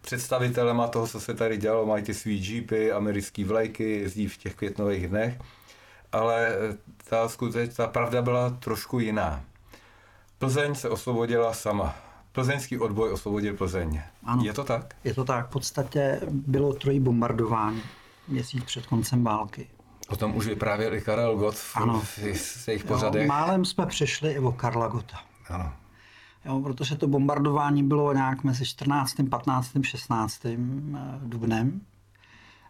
představitelema 0.00 0.88
toho, 0.88 1.06
co 1.06 1.20
se 1.20 1.34
tady 1.34 1.56
dělalo, 1.56 1.86
mají 1.86 2.04
ty 2.04 2.14
svý 2.14 2.54
jeepy, 2.54 2.92
americký 2.92 3.44
vlajky, 3.44 3.90
jezdí 3.90 4.28
v 4.28 4.36
těch 4.36 4.54
květnových 4.54 5.08
dnech, 5.08 5.38
ale 6.12 6.56
ta 7.08 7.28
skuteč, 7.28 7.74
ta 7.76 7.86
pravda 7.86 8.22
byla 8.22 8.50
trošku 8.50 9.00
jiná. 9.00 9.44
Plzeň 10.40 10.74
se 10.74 10.88
osvobodila 10.88 11.52
sama. 11.52 11.94
Plzeňský 12.32 12.78
odboj 12.78 13.12
osvobodil 13.12 13.56
Plzeň. 13.56 14.00
Ano, 14.24 14.42
je 14.44 14.52
to 14.52 14.64
tak? 14.64 14.94
Je 15.04 15.14
to 15.14 15.24
tak. 15.24 15.46
V 15.46 15.50
podstatě 15.50 16.20
bylo 16.30 16.72
trojí 16.72 17.00
bombardování 17.00 17.82
měsíc 18.28 18.64
před 18.64 18.86
koncem 18.86 19.24
války. 19.24 19.68
O 20.08 20.16
tom 20.16 20.36
už 20.36 20.46
vyprávěl 20.46 20.94
i 20.94 21.00
Karel 21.00 21.36
Gott 21.36 21.54
v, 21.54 21.76
ano. 21.76 22.00
v, 22.00 22.18
jejich 22.68 22.84
pořadech. 22.84 23.22
Jo, 23.22 23.28
málem 23.28 23.64
jsme 23.64 23.86
přešli 23.86 24.32
i 24.32 24.38
o 24.38 24.52
Karla 24.52 24.88
Gota. 24.88 25.20
Ano. 25.48 25.72
Jo, 26.44 26.60
protože 26.60 26.96
to 26.96 27.08
bombardování 27.08 27.82
bylo 27.82 28.12
nějak 28.12 28.44
mezi 28.44 28.66
14., 28.66 29.14
15., 29.30 29.70
16. 29.82 30.46
dubnem, 31.18 31.80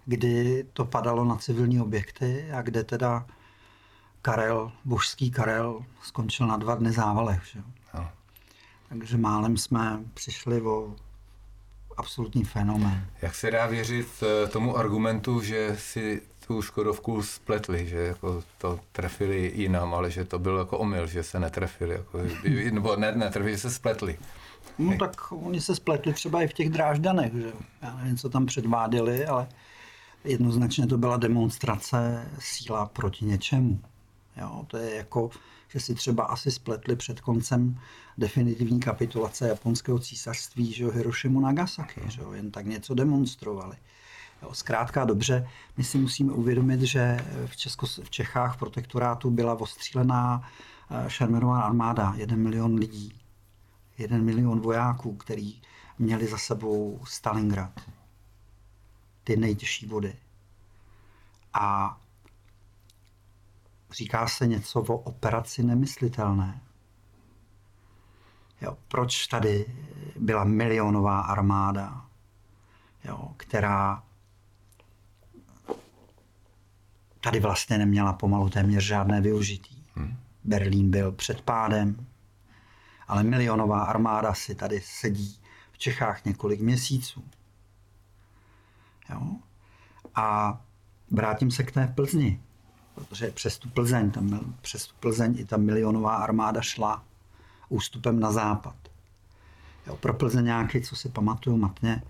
kdy 0.05 0.67
to 0.73 0.85
padalo 0.85 1.25
na 1.25 1.37
civilní 1.37 1.81
objekty 1.81 2.51
a 2.53 2.63
kde 2.63 2.85
teda 2.85 3.27
Karel, 4.23 4.73
božský 4.85 5.31
Karel, 5.31 5.85
skončil 6.03 6.47
na 6.47 6.57
dva 6.57 6.75
dny 6.75 6.93
závalech. 6.93 7.43
Že? 7.53 7.61
No. 7.95 8.09
Takže 8.89 9.17
málem 9.17 9.57
jsme 9.57 10.01
přišli 10.15 10.63
o 10.63 10.95
absolutní 11.97 12.45
fenomén. 12.45 13.07
Jak 13.23 13.35
se 13.35 13.51
dá 13.51 13.67
věřit 13.67 14.09
eh, 14.23 14.49
tomu 14.49 14.77
argumentu, 14.77 15.41
že 15.41 15.77
si 15.79 16.23
tu 16.47 16.63
Škodovku 16.63 17.23
spletli, 17.23 17.89
že 17.89 17.97
jako 17.97 18.43
to 18.59 18.81
trefili 18.93 19.53
jinam, 19.55 19.95
ale 19.95 20.11
že 20.11 20.25
to 20.25 20.39
byl 20.39 20.59
jako 20.59 20.79
omyl, 20.79 21.07
že 21.07 21.23
se 21.23 21.41
netrefili, 21.41 21.95
jako, 21.95 22.19
nebo 22.71 22.97
ne, 22.97 23.13
netrefili, 23.13 23.53
že 23.53 23.59
se 23.59 23.71
spletli. 23.71 24.19
No 24.79 24.99
tak 24.99 25.33
oni 25.33 25.61
se 25.61 25.77
spletli 25.77 26.13
třeba 26.13 26.43
i 26.43 26.49
v 26.49 26.53
těch 26.53 26.69
dráždanech, 26.69 27.33
že 27.35 27.53
já 27.83 27.97
nevím, 27.97 28.17
co 28.17 28.29
tam 28.29 28.47
předváděli, 28.47 29.27
ale 29.27 29.49
jednoznačně 30.25 30.87
to 30.87 30.99
byla 30.99 31.17
demonstrace 31.17 32.29
síla 32.39 32.87
proti 32.87 33.25
něčemu. 33.25 33.81
Jo, 34.37 34.65
to 34.67 34.77
je 34.77 34.97
jako, 34.97 35.31
že 35.69 35.81
si 35.81 35.95
třeba 35.95 36.25
asi 36.25 36.51
spletli 36.51 36.97
před 36.97 37.21
koncem 37.21 37.81
definitivní 38.19 38.81
kapitulace 38.81 39.49
japonského 39.49 39.99
císařství, 39.99 40.73
že 40.73 40.85
jo, 40.85 40.91
Hirošimu 40.91 41.41
Nagasaki, 41.41 42.01
že 42.09 42.21
jo, 42.21 42.33
jen 42.33 42.51
tak 42.51 42.67
něco 42.67 42.95
demonstrovali. 42.95 43.77
Jo, 44.43 44.55
zkrátka 44.55 45.05
dobře, 45.05 45.49
my 45.77 45.85
si 45.85 45.99
musíme 45.99 46.33
uvědomit, 46.33 46.81
že 46.81 47.19
v, 47.47 47.57
Česko, 47.57 47.87
v 47.87 48.11
Čechách 48.11 48.59
protektorátu 48.59 49.31
byla 49.31 49.61
ostřílená 49.61 50.43
eh, 50.91 51.11
šermerová 51.11 51.61
armáda, 51.61 52.15
jeden 52.17 52.43
milion 52.43 52.75
lidí, 52.75 53.21
jeden 53.99 54.25
milion 54.25 54.61
vojáků, 54.61 55.17
který 55.17 55.63
měli 55.99 56.27
za 56.27 56.39
sebou 56.39 57.01
Stalingrad, 57.05 57.81
ty 59.25 59.37
nejtěžší 59.37 59.87
vody. 59.87 60.17
A 61.53 61.97
říká 63.93 64.29
se 64.29 64.47
něco 64.47 64.81
o 64.81 64.97
operaci 64.97 65.63
nemyslitelné. 65.63 66.61
Jo, 68.61 68.79
proč 68.89 69.27
tady 69.27 69.67
byla 70.17 70.45
milionová 70.45 71.21
armáda, 71.21 72.07
jo, 73.05 73.35
která 73.37 74.03
tady 77.21 77.41
vlastně 77.41 77.79
neměla 77.79 78.13
pomalu 78.13 78.49
téměř 78.49 78.85
žádné 78.85 79.21
využití. 79.21 79.87
Hmm. 79.95 80.17
Berlín 80.45 80.91
byl 80.91 81.13
před 81.13 81.41
pádem, 81.41 82.07
ale 83.09 83.23
milionová 83.23 83.83
armáda 83.83 84.35
si 84.35 84.55
tady 84.55 84.81
sedí 84.81 85.41
v 85.73 85.79
Čechách 85.79 86.25
několik 86.25 86.61
měsíců. 86.61 87.25
Jo? 89.11 89.21
A 90.15 90.61
vrátím 91.11 91.51
se 91.51 91.63
k 91.63 91.73
té 91.73 91.87
Plzni 91.87 92.41
protože 93.05 93.31
přes 93.31 93.59
tu 93.59 93.69
Plzeň, 93.69 94.11
tam, 94.11 94.55
přes 94.61 94.87
tu 94.87 94.95
Plzeň 95.01 95.37
i 95.39 95.45
ta 95.45 95.57
milionová 95.57 96.17
armáda 96.17 96.61
šla 96.61 97.05
ústupem 97.69 98.21
na 98.21 98.33
západ. 98.33 98.75
Jo, 99.87 99.97
pro 99.97 100.15
Plzeňáky, 100.15 100.81
co 100.81 100.97
si 100.97 101.09
pamatuju 101.09 101.57
matně, 101.57 102.03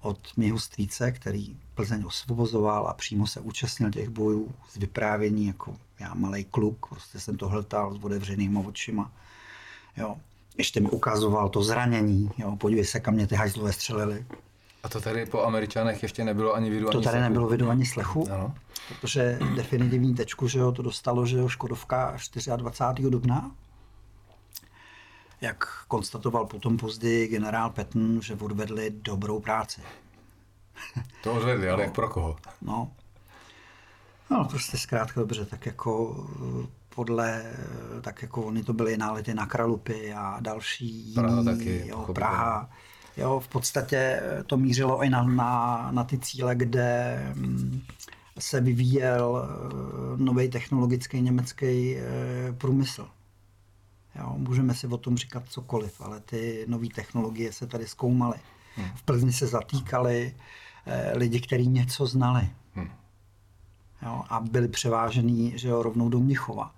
od 0.00 0.18
mého 0.36 0.58
strýce, 0.58 1.12
který 1.12 1.56
Plzeň 1.74 2.04
osvobozoval 2.06 2.88
a 2.88 2.94
přímo 2.94 3.26
se 3.26 3.40
účastnil 3.40 3.90
těch 3.90 4.08
bojů 4.08 4.54
z 4.70 4.76
vyprávění, 4.76 5.46
jako 5.46 5.76
já 6.00 6.14
malý 6.14 6.44
kluk, 6.44 6.86
prostě 6.88 7.20
jsem 7.20 7.36
to 7.36 7.48
hltal 7.48 7.94
s 7.94 8.04
otevřenýma 8.04 8.60
očima. 8.60 9.12
Jo. 9.96 10.16
Ještě 10.58 10.80
mi 10.80 10.90
ukazoval 10.90 11.48
to 11.48 11.62
zranění, 11.62 12.30
jo, 12.38 12.56
podívej 12.56 12.84
se, 12.84 13.00
kam 13.00 13.14
mě 13.14 13.26
ty 13.26 13.34
hajzlové 13.34 13.72
střelili. 13.72 14.26
A 14.82 14.88
to 14.88 15.00
tady 15.00 15.26
po 15.26 15.42
Američanech 15.42 16.02
ještě 16.02 16.24
nebylo 16.24 16.54
ani 16.54 16.70
vidu, 16.70 16.86
ani 16.88 16.92
To 16.92 17.00
tady 17.00 17.12
slechu. 17.14 17.22
nebylo 17.28 17.48
vidu 17.48 17.70
ani 17.70 17.86
slechu, 17.86 18.28
ano. 18.32 18.54
Protože 18.88 19.38
definitivní 19.56 20.14
tečku, 20.14 20.48
že 20.48 20.58
jo, 20.58 20.72
to 20.72 20.82
dostalo, 20.82 21.26
že 21.26 21.38
jo, 21.38 21.48
Škodovka 21.48 22.16
24. 22.56 23.10
dubna. 23.10 23.50
Jak 25.40 25.84
konstatoval 25.88 26.46
potom 26.46 26.76
později 26.76 27.28
generál 27.28 27.70
Petn, 27.70 28.20
že 28.20 28.34
odvedli 28.34 28.90
dobrou 28.90 29.40
práci. 29.40 29.80
To 31.22 31.34
odvedli, 31.34 31.68
ale 31.68 31.76
no. 31.76 31.82
jak 31.82 31.94
pro 31.94 32.08
koho? 32.08 32.36
No. 32.62 32.92
No, 34.30 34.44
prostě 34.44 34.78
zkrátka 34.78 35.20
dobře, 35.20 35.44
tak 35.44 35.66
jako 35.66 36.26
podle, 36.94 37.42
tak 38.02 38.22
jako 38.22 38.42
oni 38.42 38.64
to 38.64 38.72
byly 38.72 38.96
nálety 38.96 39.34
na 39.34 39.46
Kralupy 39.46 40.12
a 40.12 40.36
další 40.40 40.86
jiný, 40.86 41.14
Praha 41.14 41.44
taky, 41.44 41.82
jo, 41.86 42.06
Praha. 42.14 42.70
Jo, 43.16 43.40
v 43.40 43.48
podstatě 43.48 44.22
to 44.46 44.56
mířilo 44.56 45.02
i 45.02 45.10
na, 45.10 45.22
na, 45.22 45.88
na 45.90 46.04
ty 46.04 46.18
cíle, 46.18 46.54
kde 46.54 47.18
mm, 47.34 47.82
se 48.38 48.60
vyvíjel 48.60 49.48
eh, 49.48 50.16
nový 50.16 50.48
technologický 50.48 51.20
německý 51.20 51.96
eh, 51.96 52.52
průmysl. 52.52 53.08
Jo, 54.14 54.34
můžeme 54.36 54.74
si 54.74 54.86
o 54.86 54.96
tom 54.96 55.16
říkat 55.16 55.42
cokoliv, 55.48 56.00
ale 56.00 56.20
ty 56.20 56.64
nové 56.68 56.86
technologie 56.94 57.52
se 57.52 57.66
tady 57.66 57.86
zkoumaly. 57.86 58.38
Hmm. 58.76 58.88
V 58.94 59.02
Plzni 59.02 59.32
se 59.32 59.46
zatýkali 59.46 60.34
eh, 60.86 61.12
lidi, 61.18 61.40
kteří 61.40 61.68
něco 61.68 62.06
znali. 62.06 62.50
Hmm. 62.74 62.90
Jo, 64.02 64.24
a 64.28 64.40
byli 64.40 64.68
převážený 64.68 65.52
že 65.56 65.68
jo, 65.68 65.82
rovnou 65.82 66.08
do 66.08 66.20
Mnichova. 66.20 66.74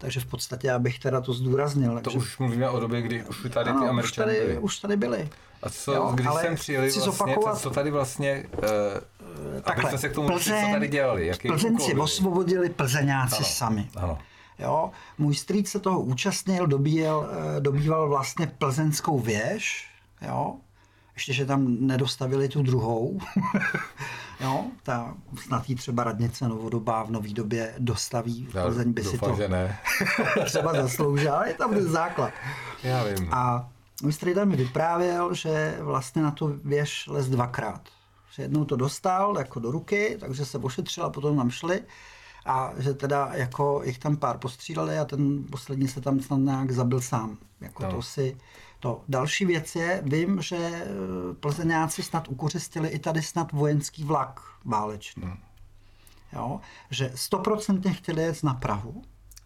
Takže 0.00 0.20
v 0.20 0.26
podstatě 0.26 0.66
já 0.66 0.78
bych 0.78 0.98
teda 0.98 1.20
to 1.20 1.32
zdůraznil. 1.32 1.94
To 1.94 2.00
takže... 2.00 2.18
už 2.18 2.38
mluvíme 2.38 2.70
o 2.70 2.80
době, 2.80 3.02
kdy 3.02 3.24
už 3.24 3.46
tady 3.50 3.70
ano, 3.70 3.80
ty 3.80 3.88
Američané 3.88 4.32
byli. 4.32 4.58
Už 4.58 4.78
tady 4.78 4.96
byli. 4.96 5.28
A 5.62 5.70
co, 5.70 5.92
jo, 5.92 6.10
když 6.14 6.26
jsem 6.40 6.54
přijeli 6.54 6.86
vlastně, 6.86 7.02
zopakovat, 7.02 7.54
co, 7.56 7.62
co 7.62 7.70
tady 7.70 7.90
vlastně, 7.90 8.46
uh, 8.52 9.60
takhle, 9.60 9.98
se 9.98 10.08
k 10.08 10.14
tomu 10.14 10.28
Plzeň, 10.28 10.66
co 10.66 10.72
tady 10.72 10.88
dělali? 10.88 11.26
Jaký 11.26 11.48
Plzeňci 11.48 11.94
osvobodili 11.94 12.70
Plzeňáci 12.70 13.36
ano, 13.36 13.44
sami. 13.44 13.88
Ano. 13.96 14.18
Jo, 14.58 14.90
můj 15.18 15.34
strýc 15.34 15.70
se 15.70 15.80
toho 15.80 16.00
účastnil, 16.00 16.66
dobíjel, 16.66 17.30
eh, 17.56 17.60
dobýval 17.60 18.08
vlastně 18.08 18.46
plzeňskou 18.46 19.18
věž, 19.18 19.90
jo, 20.28 20.56
ještě, 21.20 21.32
že 21.32 21.46
tam 21.46 21.76
nedostavili 21.86 22.48
tu 22.48 22.62
druhou. 22.62 23.20
jo, 24.40 24.64
ta 24.82 25.14
snad 25.44 25.68
jí 25.70 25.74
třeba 25.74 26.04
radnice 26.04 26.48
novodobá 26.48 27.02
v 27.02 27.10
nový 27.10 27.34
době 27.34 27.74
dostaví. 27.78 28.46
V 28.46 28.52
Plzeň 28.52 28.92
by 28.92 29.02
doufám, 29.02 29.36
si 29.36 29.42
to 29.42 29.48
ne. 29.48 29.78
třeba 30.44 30.74
zasloužila, 30.74 31.46
je 31.46 31.54
tam 31.54 31.70
ten 31.70 31.90
základ. 31.90 32.32
Já 32.82 33.04
vím. 33.04 33.28
A 33.32 33.68
můj 34.02 34.12
strýda 34.12 34.44
mi 34.44 34.56
vyprávěl, 34.56 35.34
že 35.34 35.76
vlastně 35.80 36.22
na 36.22 36.30
tu 36.30 36.60
věž 36.64 37.06
les 37.06 37.28
dvakrát. 37.28 37.80
Že 38.34 38.42
jednou 38.42 38.64
to 38.64 38.76
dostal 38.76 39.38
jako 39.38 39.60
do 39.60 39.70
ruky, 39.70 40.16
takže 40.20 40.44
se 40.44 40.58
ošetřil 40.58 41.04
a 41.04 41.10
potom 41.10 41.36
tam 41.36 41.50
šli 41.50 41.82
a 42.46 42.72
že 42.78 42.94
teda 42.94 43.30
jako 43.32 43.82
jich 43.84 43.98
tam 43.98 44.16
pár 44.16 44.38
postříleli 44.38 44.98
a 44.98 45.04
ten 45.04 45.44
poslední 45.50 45.88
se 45.88 46.00
tam 46.00 46.20
snad 46.20 46.36
nějak 46.36 46.70
zabil 46.70 47.00
sám. 47.00 47.38
Jako 47.60 47.82
no. 47.82 47.90
to 47.90 48.02
si, 48.02 48.36
to. 48.80 49.02
Další 49.08 49.44
věc 49.44 49.76
je, 49.76 50.02
vím, 50.04 50.42
že 50.42 50.56
eh, 50.56 50.84
plzeňáci 51.40 52.02
snad 52.02 52.28
ukořistili 52.28 52.88
i 52.88 52.98
tady 52.98 53.22
snad 53.22 53.52
vojenský 53.52 54.04
vlak 54.04 54.40
válečný. 54.64 55.22
Hmm. 55.22 55.38
Jo? 56.32 56.60
Že 56.90 57.12
stoprocentně 57.14 57.92
chtěli 57.92 58.22
jet 58.22 58.42
na 58.42 58.54
Prahu. 58.54 59.02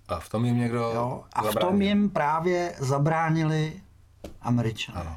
A 0.08 0.20
v 0.20 0.28
tom 0.28 0.44
jim 0.44 0.58
někdo 0.58 0.78
jo? 0.78 1.24
A 1.32 1.42
zabránil. 1.42 1.68
v 1.68 1.70
tom 1.70 1.82
jim 1.82 2.10
právě 2.10 2.74
zabránili 2.78 3.80
američané. 4.42 5.00
Ano. 5.00 5.16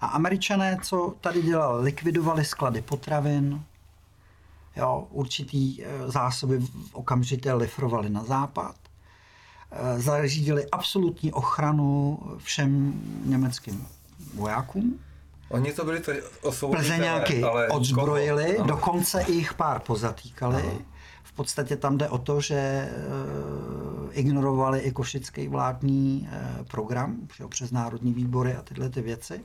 A 0.00 0.06
američané, 0.06 0.78
co 0.82 1.14
tady 1.20 1.42
dělali, 1.42 1.84
likvidovali 1.84 2.44
sklady 2.44 2.82
potravin, 2.82 3.62
jo, 4.76 5.06
určitý 5.10 5.84
eh, 5.84 6.10
zásoby 6.10 6.60
okamžitě 6.92 7.52
lifrovali 7.52 8.10
na 8.10 8.24
západ, 8.24 8.76
zařídili 9.96 10.66
absolutní 10.70 11.32
ochranu 11.32 12.18
všem 12.38 13.00
německým 13.24 13.86
vojákům. 14.34 14.98
Oni 15.48 15.72
to 15.72 15.84
byli 15.84 16.00
tady 16.00 16.22
Plzeňáky 16.70 17.42
ale 17.42 17.68
odzbrojili, 17.68 18.56
no. 18.58 18.64
dokonce 18.64 19.22
i 19.22 19.32
jich 19.32 19.54
pár 19.54 19.80
pozatýkali. 19.80 20.62
No. 20.62 20.78
V 21.22 21.32
podstatě 21.32 21.76
tam 21.76 21.98
jde 21.98 22.08
o 22.08 22.18
to, 22.18 22.40
že 22.40 22.54
e, 22.54 22.90
ignorovali 24.10 24.80
i 24.80 24.92
košický 24.92 25.48
vládní 25.48 26.28
e, 26.32 26.64
program 26.64 27.16
přes 27.48 27.70
národní 27.70 28.14
výbory 28.14 28.54
a 28.54 28.62
tyhle 28.62 28.88
ty 28.88 29.02
věci 29.02 29.44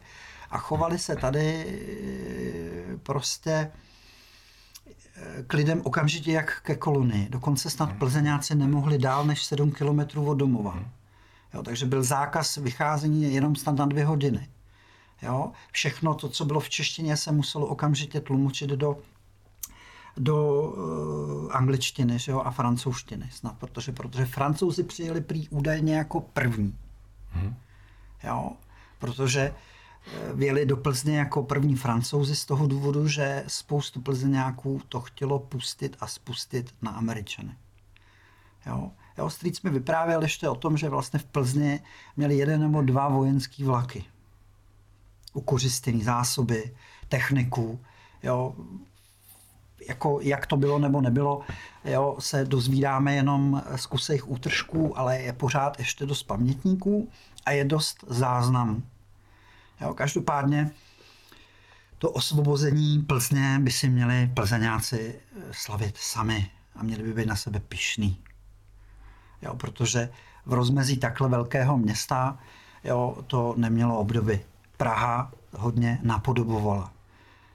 a 0.52 0.58
chovali 0.58 1.00
se 1.00 1.16
tady 1.16 1.66
prostě 3.04 3.72
k 5.48 5.54
lidem 5.54 5.82
okamžitě 5.84 6.32
jak 6.32 6.62
ke 6.62 6.76
kolonii. 6.76 7.30
Dokonce 7.30 7.70
snad 7.70 7.94
plzeňáci 7.94 8.56
nemohli 8.56 8.98
dál 8.98 9.26
než 9.26 9.44
7 9.44 9.72
kilometrů 9.72 10.26
od 10.26 10.34
domova. 10.34 10.72
Hmm. 10.72 10.88
Jo, 11.54 11.64
takže 11.64 11.86
byl 11.86 12.04
zákaz 12.04 12.58
vycházení 12.58 13.34
jenom 13.34 13.56
snad 13.56 13.76
na 13.76 13.86
dvě 13.86 14.06
hodiny. 14.06 14.50
Jo? 15.22 15.52
Všechno 15.72 16.14
to, 16.14 16.30
co 16.30 16.46
bylo 16.46 16.60
v 16.60 16.70
češtině, 16.70 17.18
se 17.18 17.32
muselo 17.32 17.68
okamžitě 17.68 18.22
tlumočit 18.22 18.70
do, 18.70 18.98
do 20.18 20.62
uh, 20.62 21.56
angličtiny 21.56 22.20
že 22.20 22.32
jo? 22.32 22.42
a 22.46 22.52
francouzštiny 22.52 23.30
snad, 23.32 23.58
protože, 23.58 23.92
protože 23.92 24.26
francouzi 24.26 24.84
přijeli 24.84 25.22
prý 25.22 25.50
údajně 25.50 25.96
jako 25.96 26.20
první. 26.20 26.78
Hmm. 27.32 27.56
Jo? 28.24 28.52
Protože 29.00 29.54
věli 30.34 30.66
do 30.66 30.78
Plzně 30.78 31.18
jako 31.18 31.44
první 31.44 31.76
francouzi 31.76 32.36
z 32.36 32.46
toho 32.46 32.68
důvodu, 32.68 33.08
že 33.08 33.44
spoustu 33.48 34.02
plzeňáků 34.02 34.82
to 34.90 35.02
chtělo 35.02 35.40
pustit 35.40 35.98
a 36.00 36.08
spustit 36.08 36.76
na 36.82 36.92
Američany. 36.92 37.56
Jo. 38.66 38.92
Jo, 39.18 39.30
Strýc 39.30 39.62
mi 39.62 39.70
vyprávěl 39.70 40.22
ještě 40.22 40.50
o 40.50 40.56
tom, 40.56 40.78
že 40.78 40.90
vlastně 40.90 41.20
v 41.20 41.26
Plzni 41.26 41.80
měli 42.18 42.38
jeden 42.38 42.62
nebo 42.62 42.82
dva 42.82 43.08
vojenský 43.08 43.64
vlaky. 43.64 44.06
Ukořistěný 45.34 46.04
zásoby, 46.04 46.76
techniku, 47.10 47.80
jo, 48.24 48.56
jako 49.88 50.20
jak 50.22 50.46
to 50.46 50.58
bylo 50.58 50.80
nebo 50.80 51.02
nebylo, 51.02 51.42
jo, 51.86 52.16
se 52.20 52.46
dozvídáme 52.46 53.16
jenom 53.16 53.64
z 53.76 53.86
kusejch 53.86 54.30
útržků, 54.30 55.00
ale 55.00 55.22
je 55.22 55.34
pořád 55.34 55.80
ještě 55.80 56.06
dost 56.06 56.24
pamětníků 56.24 57.10
a 57.46 57.52
je 57.52 57.66
dost 57.66 58.04
záznamů. 58.08 58.84
Jo, 59.82 59.94
každopádně 59.94 60.72
to 61.98 62.12
osvobození 62.12 63.02
Plzně 63.02 63.60
by 63.60 63.72
si 63.72 63.90
měli 63.90 64.32
plzeňáci 64.34 65.16
eh, 65.20 65.42
slavit 65.52 65.98
sami 65.98 66.52
a 66.76 66.84
měli 66.84 67.04
by 67.04 67.14
být 67.14 67.28
na 67.28 67.36
sebe 67.36 67.60
pišný. 67.60 68.18
Jo, 69.42 69.56
protože 69.56 70.10
v 70.46 70.54
rozmezí 70.54 70.98
takhle 70.98 71.30
velkého 71.30 71.78
města 71.78 72.40
jo, 72.84 73.18
to 73.28 73.54
nemělo 73.58 74.00
obdoby. 74.00 74.46
Praha 74.78 75.32
hodně 75.58 76.00
napodobovala. 76.04 76.92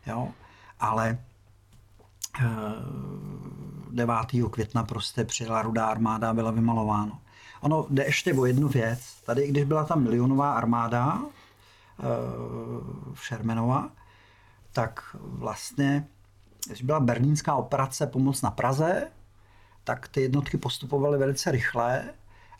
Jo, 0.06 0.28
ale 0.80 1.18
9. 3.90 4.14
Eh, 4.34 4.48
května 4.50 4.84
prostě 4.84 5.24
přijela 5.24 5.62
rudá 5.62 5.86
armáda 5.86 6.30
a 6.30 6.34
byla 6.34 6.50
vymalováno. 6.50 7.18
Ono 7.60 7.86
jde 7.90 8.04
ještě 8.04 8.34
o 8.34 8.46
jednu 8.46 8.68
věc. 8.68 9.22
Tady, 9.26 9.48
když 9.48 9.64
byla 9.64 9.84
ta 9.84 9.94
milionová 9.94 10.52
armáda, 10.52 11.22
Šermenova, 13.14 13.90
tak 14.72 15.16
vlastně, 15.22 16.06
když 16.66 16.82
byla 16.82 17.00
berlínská 17.00 17.54
operace 17.54 18.06
Pomoc 18.06 18.42
na 18.42 18.50
Praze, 18.50 19.10
tak 19.84 20.08
ty 20.08 20.20
jednotky 20.22 20.56
postupovaly 20.56 21.18
velice 21.18 21.50
rychle 21.50 22.04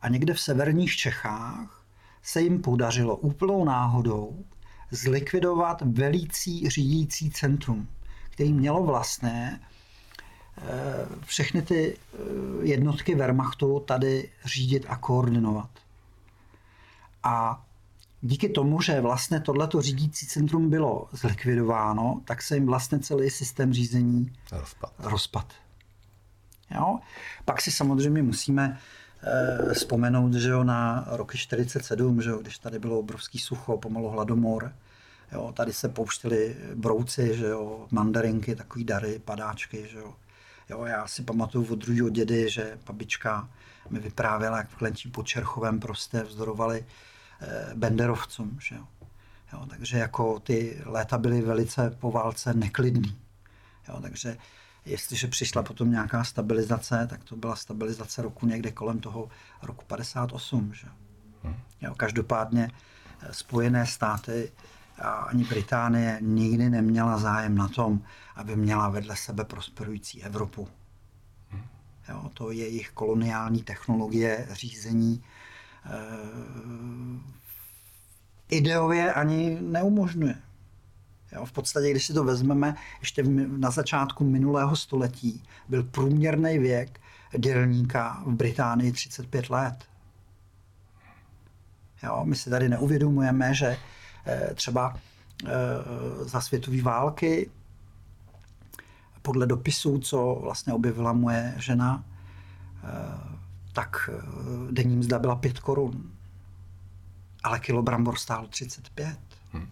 a 0.03 0.09
někde 0.09 0.35
v 0.35 0.41
severních 0.41 0.97
Čechách 0.97 1.85
se 2.23 2.43
jim 2.43 2.63
podařilo 2.63 3.17
úplnou 3.17 3.65
náhodou 3.65 4.45
zlikvidovat 4.91 5.83
velící 5.83 6.71
řídící 6.71 7.31
centrum, 7.31 7.89
který 8.31 8.53
mělo 8.53 8.83
vlastně 8.83 9.61
eh, 10.59 10.63
všechny 11.25 11.63
ty 11.63 11.97
eh, 11.97 12.19
jednotky 12.63 13.15
Wehrmachtu 13.15 13.81
tady 13.81 14.31
řídit 14.45 14.87
a 14.89 14.97
koordinovat. 14.97 15.71
A 17.23 17.65
díky 18.27 18.49
tomu, 18.49 18.81
že 18.81 19.01
vlastně 19.01 19.41
tohleto 19.41 19.83
řídící 19.83 20.27
centrum 20.27 20.71
bylo 20.71 21.09
zlikvidováno, 21.13 22.21
tak 22.25 22.43
se 22.43 22.55
jim 22.55 22.67
vlastně 22.67 22.99
celý 22.99 23.31
systém 23.31 23.73
řízení 23.73 24.33
rozpad. 24.53 24.93
rozpad. 24.99 25.53
Jo? 26.75 26.99
Pak 27.45 27.61
si 27.61 27.71
samozřejmě 27.71 28.23
musíme 28.23 28.79
eh, 29.23 29.75
vzpomenout 29.75 30.35
že 30.35 30.49
jo, 30.49 30.65
na 30.65 31.05
roky 31.11 31.39
47, 31.39 32.23
že 32.23 32.31
jo, 32.31 32.39
když 32.39 32.59
tady 32.59 32.79
bylo 32.79 32.99
obrovský 32.99 33.39
sucho, 33.39 33.79
pomalu 33.79 34.09
hladomor. 34.09 34.73
Jo, 35.33 35.53
tady 35.57 35.73
se 35.73 35.89
pouštěli 35.89 36.57
brouci, 36.75 37.37
že 37.37 37.47
jo, 37.47 37.87
mandarinky, 37.91 38.57
takový 38.57 38.85
dary, 38.85 39.21
padáčky. 39.25 39.87
Že 39.91 39.99
jo. 39.99 40.15
Jo, 40.71 40.85
já 40.85 41.07
si 41.07 41.23
pamatuju 41.23 41.73
od 41.73 41.79
druhého 41.79 42.09
dědy, 42.09 42.51
že 42.51 42.79
babička 42.87 43.49
mi 43.91 43.99
vyprávěla, 43.99 44.59
jak 44.59 44.69
v 44.69 44.77
Klenčí 44.77 45.11
pod 45.11 45.27
Čerchovem 45.27 45.81
prostě 45.81 46.23
vzdorovali 46.23 46.85
benderovcům. 47.75 48.59
Že 48.61 48.75
jo. 48.75 48.85
Jo, 49.55 49.67
takže 49.67 49.99
jako 49.99 50.41
ty 50.41 50.83
léta 50.85 51.19
byly 51.19 51.43
velice 51.43 51.91
po 51.91 52.11
válce 52.11 52.55
neklidný. 52.55 53.17
Jo, 53.89 54.01
takže 54.01 54.37
jestliže 54.85 55.27
přišla 55.27 55.63
potom 55.63 55.91
nějaká 55.91 56.25
stabilizace, 56.25 57.07
tak 57.11 57.25
to 57.25 57.37
byla 57.37 57.57
stabilizace 57.57 58.23
roku 58.23 58.47
někde 58.47 58.73
kolem 58.73 59.01
toho 59.01 59.29
roku 59.63 59.85
58. 59.85 60.73
Že? 60.75 60.87
Jo, 61.81 61.95
každopádně 61.95 62.71
eh, 63.21 63.35
Spojené 63.35 63.87
státy 63.87 64.53
a 64.99 65.11
ani 65.11 65.45
Británie 65.45 66.19
nikdy 66.21 66.71
neměla 66.71 67.19
zájem 67.19 67.55
na 67.55 67.69
tom, 67.69 68.03
aby 68.37 68.57
měla 68.57 68.89
vedle 68.89 69.17
sebe 69.17 69.45
prosperující 69.45 70.23
Evropu. 70.23 70.69
Jo, 72.09 72.31
to 72.35 72.51
je 72.51 72.59
jejich 72.59 72.91
koloniální 72.91 73.63
technologie 73.63 74.49
řízení 74.53 75.23
Eh, 75.23 75.34
ideově 78.49 79.13
ani 79.13 79.59
neumožňuje. 79.61 80.35
Jo, 81.33 81.45
v 81.45 81.53
podstatě, 81.53 81.91
když 81.91 82.07
si 82.07 82.13
to 82.15 82.25
vezmeme, 82.25 82.75
ještě 83.01 83.23
na 83.47 83.71
začátku 83.71 84.25
minulého 84.25 84.77
století 84.77 85.43
byl 85.69 85.83
průměrný 85.83 86.59
věk 86.59 87.01
dělníka 87.39 88.23
v 88.27 88.33
Británii 88.33 88.93
35 88.93 89.51
let. 89.51 89.85
Jo, 92.03 92.25
my 92.25 92.37
si 92.37 92.51
tady 92.51 92.69
neuvědomujeme, 92.69 93.55
že 93.55 93.77
eh, 94.27 94.55
třeba 94.55 94.97
eh, 95.47 95.49
za 96.19 96.41
světové 96.41 96.83
války 96.83 97.51
podle 99.23 99.47
dopisů, 99.47 99.99
co 99.99 100.39
vlastně 100.43 100.73
objevila 100.73 101.13
moje 101.13 101.55
žena, 101.59 102.05
tak 103.75 104.11
eh, 104.13 104.23
denní 104.73 104.97
mzda 104.97 105.19
byla 105.19 105.37
5 105.37 105.59
korun. 105.59 106.11
Ale 107.43 107.61
kilo 107.61 107.83
brambor 107.83 108.17
stálo 108.17 108.49
35. 108.49 109.19
Hmm. 109.53 109.69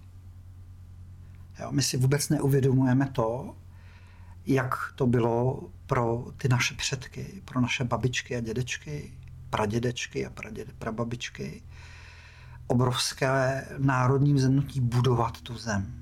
Jo, 1.61 1.73
my 1.73 1.83
si 1.83 1.97
vůbec 1.97 2.29
neuvědomujeme 2.29 3.09
to, 3.09 3.57
jak 4.47 4.75
to 4.97 5.07
bylo 5.07 5.69
pro 5.87 6.27
ty 6.37 6.49
naše 6.49 6.75
předky, 6.75 7.43
pro 7.45 7.61
naše 7.61 7.85
babičky 7.85 8.37
a 8.37 8.41
dědečky, 8.41 9.13
pradědečky 9.51 10.27
a 10.27 10.31
praděd, 10.31 10.73
prababičky. 10.73 11.63
Obrovské 12.67 13.65
národní 13.79 14.35
vzenutí 14.35 14.81
budovat 14.81 15.41
tu 15.41 15.59
zem. 15.59 15.95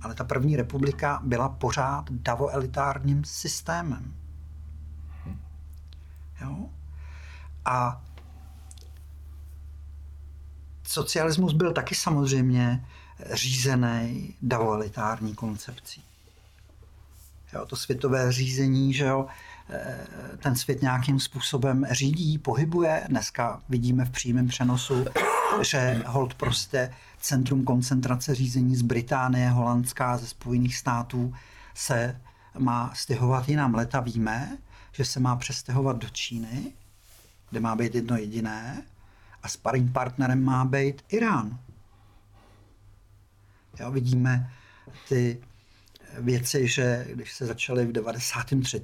Ale 0.00 0.14
ta 0.14 0.24
první 0.24 0.56
republika 0.56 1.20
byla 1.24 1.48
pořád 1.48 2.10
davoelitárním 2.10 3.24
systémem. 3.24 4.14
Jo? 6.40 6.70
A 7.64 8.04
socialismus 10.86 11.52
byl 11.52 11.72
taky 11.72 11.94
samozřejmě 11.94 12.84
řízený 13.32 14.34
davoalitární 14.42 15.34
koncepcí. 15.34 16.04
Jo, 17.52 17.66
to 17.66 17.76
světové 17.76 18.32
řízení, 18.32 18.94
že 18.94 19.04
jo, 19.04 19.26
ten 20.38 20.56
svět 20.56 20.82
nějakým 20.82 21.20
způsobem 21.20 21.86
řídí, 21.90 22.38
pohybuje. 22.38 23.04
Dneska 23.08 23.62
vidíme 23.68 24.04
v 24.04 24.10
přímém 24.10 24.48
přenosu, 24.48 25.04
že 25.62 26.02
hold 26.06 26.34
prostě 26.34 26.94
centrum 27.20 27.64
koncentrace 27.64 28.34
řízení 28.34 28.76
z 28.76 28.82
Británie, 28.82 29.48
Holandská, 29.48 30.16
ze 30.16 30.26
Spojených 30.26 30.76
států 30.76 31.34
se 31.74 32.20
má 32.58 32.90
stěhovat 32.94 33.48
jinam. 33.48 33.74
Leta 33.74 34.00
víme, 34.00 34.58
že 34.94 35.04
se 35.04 35.20
má 35.20 35.36
přestěhovat 35.36 35.96
do 35.96 36.08
Číny, 36.08 36.72
kde 37.50 37.60
má 37.60 37.76
být 37.76 37.94
jedno 37.94 38.16
jediné, 38.16 38.82
a 39.42 39.48
sparring 39.48 39.92
partnerem 39.92 40.44
má 40.44 40.64
být 40.64 41.02
Irán. 41.08 41.58
Jo, 43.80 43.90
vidíme 43.90 44.52
ty 45.08 45.42
věci, 46.18 46.68
že 46.68 47.06
když 47.12 47.32
se 47.32 47.46
začaly 47.46 47.86
v 47.86 47.92
93. 47.92 48.80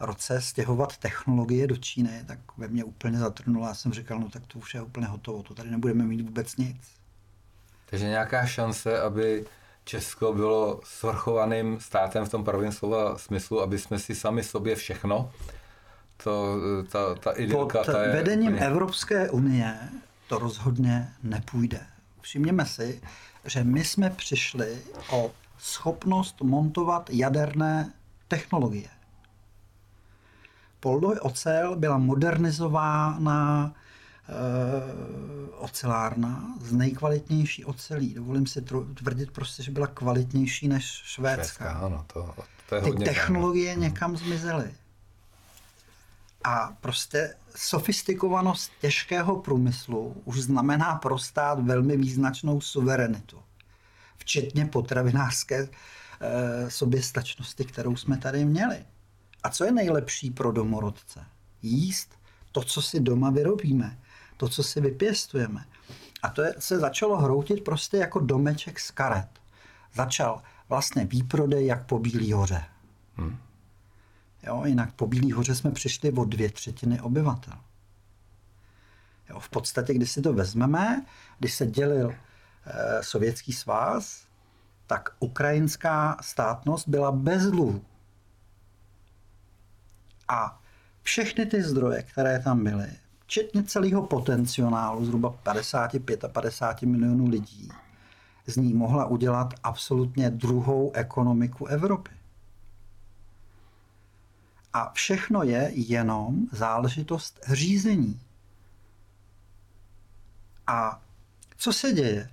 roce 0.00 0.40
stěhovat 0.40 0.96
technologie 0.96 1.66
do 1.66 1.76
Číny, 1.76 2.24
tak 2.26 2.38
ve 2.56 2.68
mně 2.68 2.84
úplně 2.84 3.18
zatrnulo. 3.18 3.66
Já 3.66 3.74
jsem 3.74 3.92
říkal, 3.92 4.20
no 4.20 4.28
tak 4.28 4.46
to 4.46 4.58
už 4.58 4.74
je 4.74 4.82
úplně 4.82 5.06
hotovo, 5.06 5.42
to 5.42 5.54
tady 5.54 5.70
nebudeme 5.70 6.04
mít 6.04 6.20
vůbec 6.20 6.56
nic. 6.56 6.76
Takže 7.86 8.08
nějaká 8.08 8.46
šance, 8.46 9.00
aby 9.00 9.46
Česko 9.84 10.32
bylo 10.32 10.80
svrchovaným 10.84 11.80
státem 11.80 12.24
v 12.24 12.28
tom 12.28 12.44
pravém 12.44 12.72
slova 12.72 13.18
smyslu, 13.18 13.62
aby 13.62 13.78
jsme 13.78 13.98
si 13.98 14.14
sami 14.14 14.42
sobě 14.42 14.76
všechno, 14.76 15.30
to, 16.24 16.56
ta, 16.90 17.14
ta 17.14 17.30
idylka, 17.30 17.78
Pod 17.78 17.86
ta 17.86 18.02
je 18.02 18.12
vedením 18.12 18.52
úplně... 18.52 18.66
Evropské 18.66 19.30
unie 19.30 19.78
to 20.28 20.38
rozhodně 20.38 21.12
nepůjde. 21.22 21.80
Všimněme 22.20 22.66
si, 22.66 23.00
že 23.44 23.64
my 23.64 23.84
jsme 23.84 24.10
přišli 24.10 24.78
o 25.10 25.30
schopnost 25.58 26.40
montovat 26.40 27.10
jaderné 27.10 27.92
technologie. 28.28 28.88
Poldoj 30.80 31.18
ocel 31.22 31.76
byla 31.76 31.98
modernizována 31.98 33.74
ocelárna 35.58 36.54
z 36.60 36.72
nejkvalitnější 36.72 37.64
ocelí. 37.64 38.14
Dovolím 38.14 38.46
si 38.46 38.62
tvrdit 38.94 39.30
prostě, 39.30 39.62
že 39.62 39.70
byla 39.70 39.86
kvalitnější 39.86 40.68
než 40.68 40.84
švédská. 40.84 41.44
švédská 41.44 41.70
ano, 41.70 42.04
to, 42.12 42.34
to 42.68 42.74
je 42.74 42.82
Ty 42.82 42.90
hodně 42.90 43.06
technologie 43.06 43.72
tam. 43.74 43.82
někam 43.82 44.16
zmizely. 44.16 44.74
A 46.44 46.76
prostě 46.80 47.34
sofistikovanost 47.56 48.72
těžkého 48.80 49.36
průmyslu 49.36 50.22
už 50.24 50.40
znamená 50.40 50.94
pro 50.94 51.18
stát 51.18 51.60
velmi 51.60 51.96
význačnou 51.96 52.60
suverenitu 52.60 53.42
včetně 54.22 54.66
potravinářské 54.66 55.68
e, 56.20 56.70
soběstačnosti, 56.70 57.64
kterou 57.64 57.96
jsme 57.96 58.18
tady 58.18 58.44
měli. 58.44 58.84
A 59.42 59.50
co 59.50 59.64
je 59.64 59.72
nejlepší 59.72 60.30
pro 60.30 60.52
domorodce? 60.52 61.24
Jíst 61.62 62.14
to, 62.52 62.62
co 62.62 62.82
si 62.82 63.00
doma 63.00 63.30
vyrobíme, 63.30 63.98
to, 64.42 64.48
co 64.48 64.62
si 64.62 64.80
vypěstujeme. 64.80 65.64
A 66.22 66.28
to 66.28 66.42
je, 66.42 66.54
se 66.58 66.78
začalo 66.78 67.16
hroutit 67.16 67.64
prostě 67.64 67.96
jako 67.96 68.20
domeček 68.20 68.80
z 68.80 68.90
karet. 68.90 69.28
Začal 69.94 70.42
vlastně 70.68 71.04
výprodej 71.04 71.66
jak 71.66 71.86
po 71.86 71.98
Bílý 71.98 72.32
hoře. 72.32 72.64
Hmm. 73.16 73.38
Jo, 74.42 74.62
jinak 74.64 74.92
po 74.92 75.06
Bílý 75.06 75.32
hoře 75.32 75.54
jsme 75.54 75.70
přišli 75.70 76.12
o 76.12 76.24
dvě 76.24 76.50
třetiny 76.50 77.00
obyvatel. 77.00 77.54
Jo, 79.30 79.40
v 79.40 79.48
podstatě, 79.48 79.94
když 79.94 80.10
si 80.10 80.22
to 80.22 80.32
vezmeme, 80.32 81.06
když 81.38 81.54
se 81.54 81.66
dělil 81.66 82.14
Eh, 82.66 83.02
Sovětský 83.02 83.52
svaz, 83.52 84.26
tak 84.86 85.10
ukrajinská 85.18 86.16
státnost 86.20 86.88
byla 86.88 87.12
bez 87.12 87.42
dluhu. 87.42 87.84
A 90.28 90.60
všechny 91.02 91.46
ty 91.46 91.62
zdroje, 91.62 92.02
které 92.02 92.38
tam 92.38 92.64
byly, 92.64 92.90
včetně 93.32 93.62
celého 93.62 94.02
potenciálu, 94.02 95.04
zhruba 95.04 95.30
55 95.30 96.24
a 96.24 96.28
50 96.28 96.82
milionů 96.82 97.28
lidí, 97.28 97.68
z 98.46 98.56
ní 98.56 98.74
mohla 98.74 99.06
udělat 99.06 99.54
absolutně 99.62 100.30
druhou 100.30 100.92
ekonomiku 100.92 101.66
Evropy. 101.66 102.10
A 104.72 104.92
všechno 104.92 105.42
je 105.42 105.70
jenom 105.74 106.46
záležitost 106.52 107.40
řízení. 107.52 108.20
A 110.66 111.02
co 111.56 111.72
se 111.72 111.92
děje? 111.92 112.30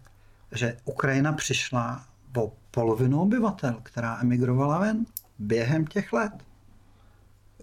že 0.51 0.77
Ukrajina 0.85 1.33
přišla 1.33 2.05
o 2.37 2.53
polovinu 2.71 3.21
obyvatel, 3.21 3.79
která 3.83 4.19
emigrovala 4.21 4.79
ven 4.79 5.05
během 5.39 5.87
těch 5.87 6.13
let. 6.13 6.48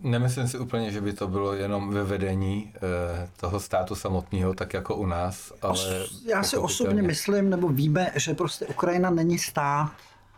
Nemyslím 0.02 0.48
si 0.48 0.58
úplně, 0.58 0.92
že 0.92 1.00
by 1.00 1.12
to 1.12 1.28
bylo 1.28 1.54
jenom 1.54 1.90
ve 1.90 2.04
vedení 2.04 2.72
e, 2.74 3.28
toho 3.36 3.60
státu 3.60 3.94
samotného, 3.94 4.54
tak 4.54 4.74
jako 4.74 4.96
u 4.96 5.06
nás, 5.06 5.52
ale... 5.62 6.06
Já 6.26 6.42
si 6.42 6.56
osobně 6.56 7.02
myslím, 7.02 7.50
nebo 7.50 7.68
víme, 7.68 8.12
že 8.14 8.34
prostě 8.34 8.66
Ukrajina 8.66 9.10
není 9.10 9.38
stát, 9.38 9.92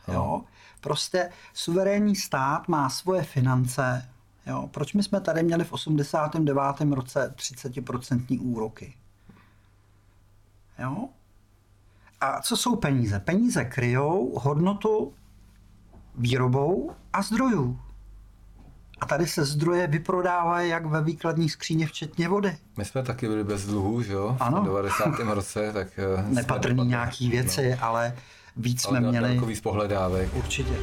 no. 0.09 0.15
jo. 0.15 0.43
Prostě 0.81 1.31
suverénní 1.55 2.17
stát 2.17 2.69
má 2.69 2.91
svoje 2.91 3.23
finance, 3.23 4.09
jo. 4.47 4.69
Proč 4.71 4.95
my 4.95 5.03
jsme 5.03 5.21
tady 5.21 5.43
měli 5.43 5.65
v 5.65 5.73
89. 5.73 6.63
roce 6.91 7.35
30% 7.37 8.39
úroky? 8.41 8.95
Jo? 10.79 11.09
A 12.21 12.43
co 12.43 12.57
jsou 12.57 12.77
peníze? 12.77 13.21
Peníze 13.21 13.65
kryjou 13.65 14.39
hodnotu 14.39 15.13
výrobou 16.15 16.93
a 17.13 17.23
zdrojů. 17.23 17.81
A 19.01 19.07
tady 19.07 19.27
se 19.27 19.45
zdroje 19.45 19.87
vyprodávají 19.87 20.71
jak 20.71 20.87
ve 20.87 21.03
výkladní 21.03 21.49
skříně, 21.49 21.87
včetně 21.87 22.29
vody. 22.29 22.57
My 22.77 22.85
jsme 22.85 23.03
taky 23.03 23.29
byli 23.29 23.45
bez 23.45 23.67
dluhů, 23.67 24.03
že 24.03 24.13
jo? 24.13 24.37
Ano. 24.41 24.63
V 24.63 24.65
90. 24.65 25.19
roce, 25.19 25.73
tak... 25.73 25.89
Eh, 25.99 26.25
Nepatrný 26.29 26.87
nějaký 26.87 27.31
věci, 27.31 27.71
no. 27.71 27.77
ale 27.81 28.17
víc 28.57 28.85
ale 28.87 28.99
jsme 28.99 29.09
měli... 29.11 29.41
Určitě. 30.35 30.75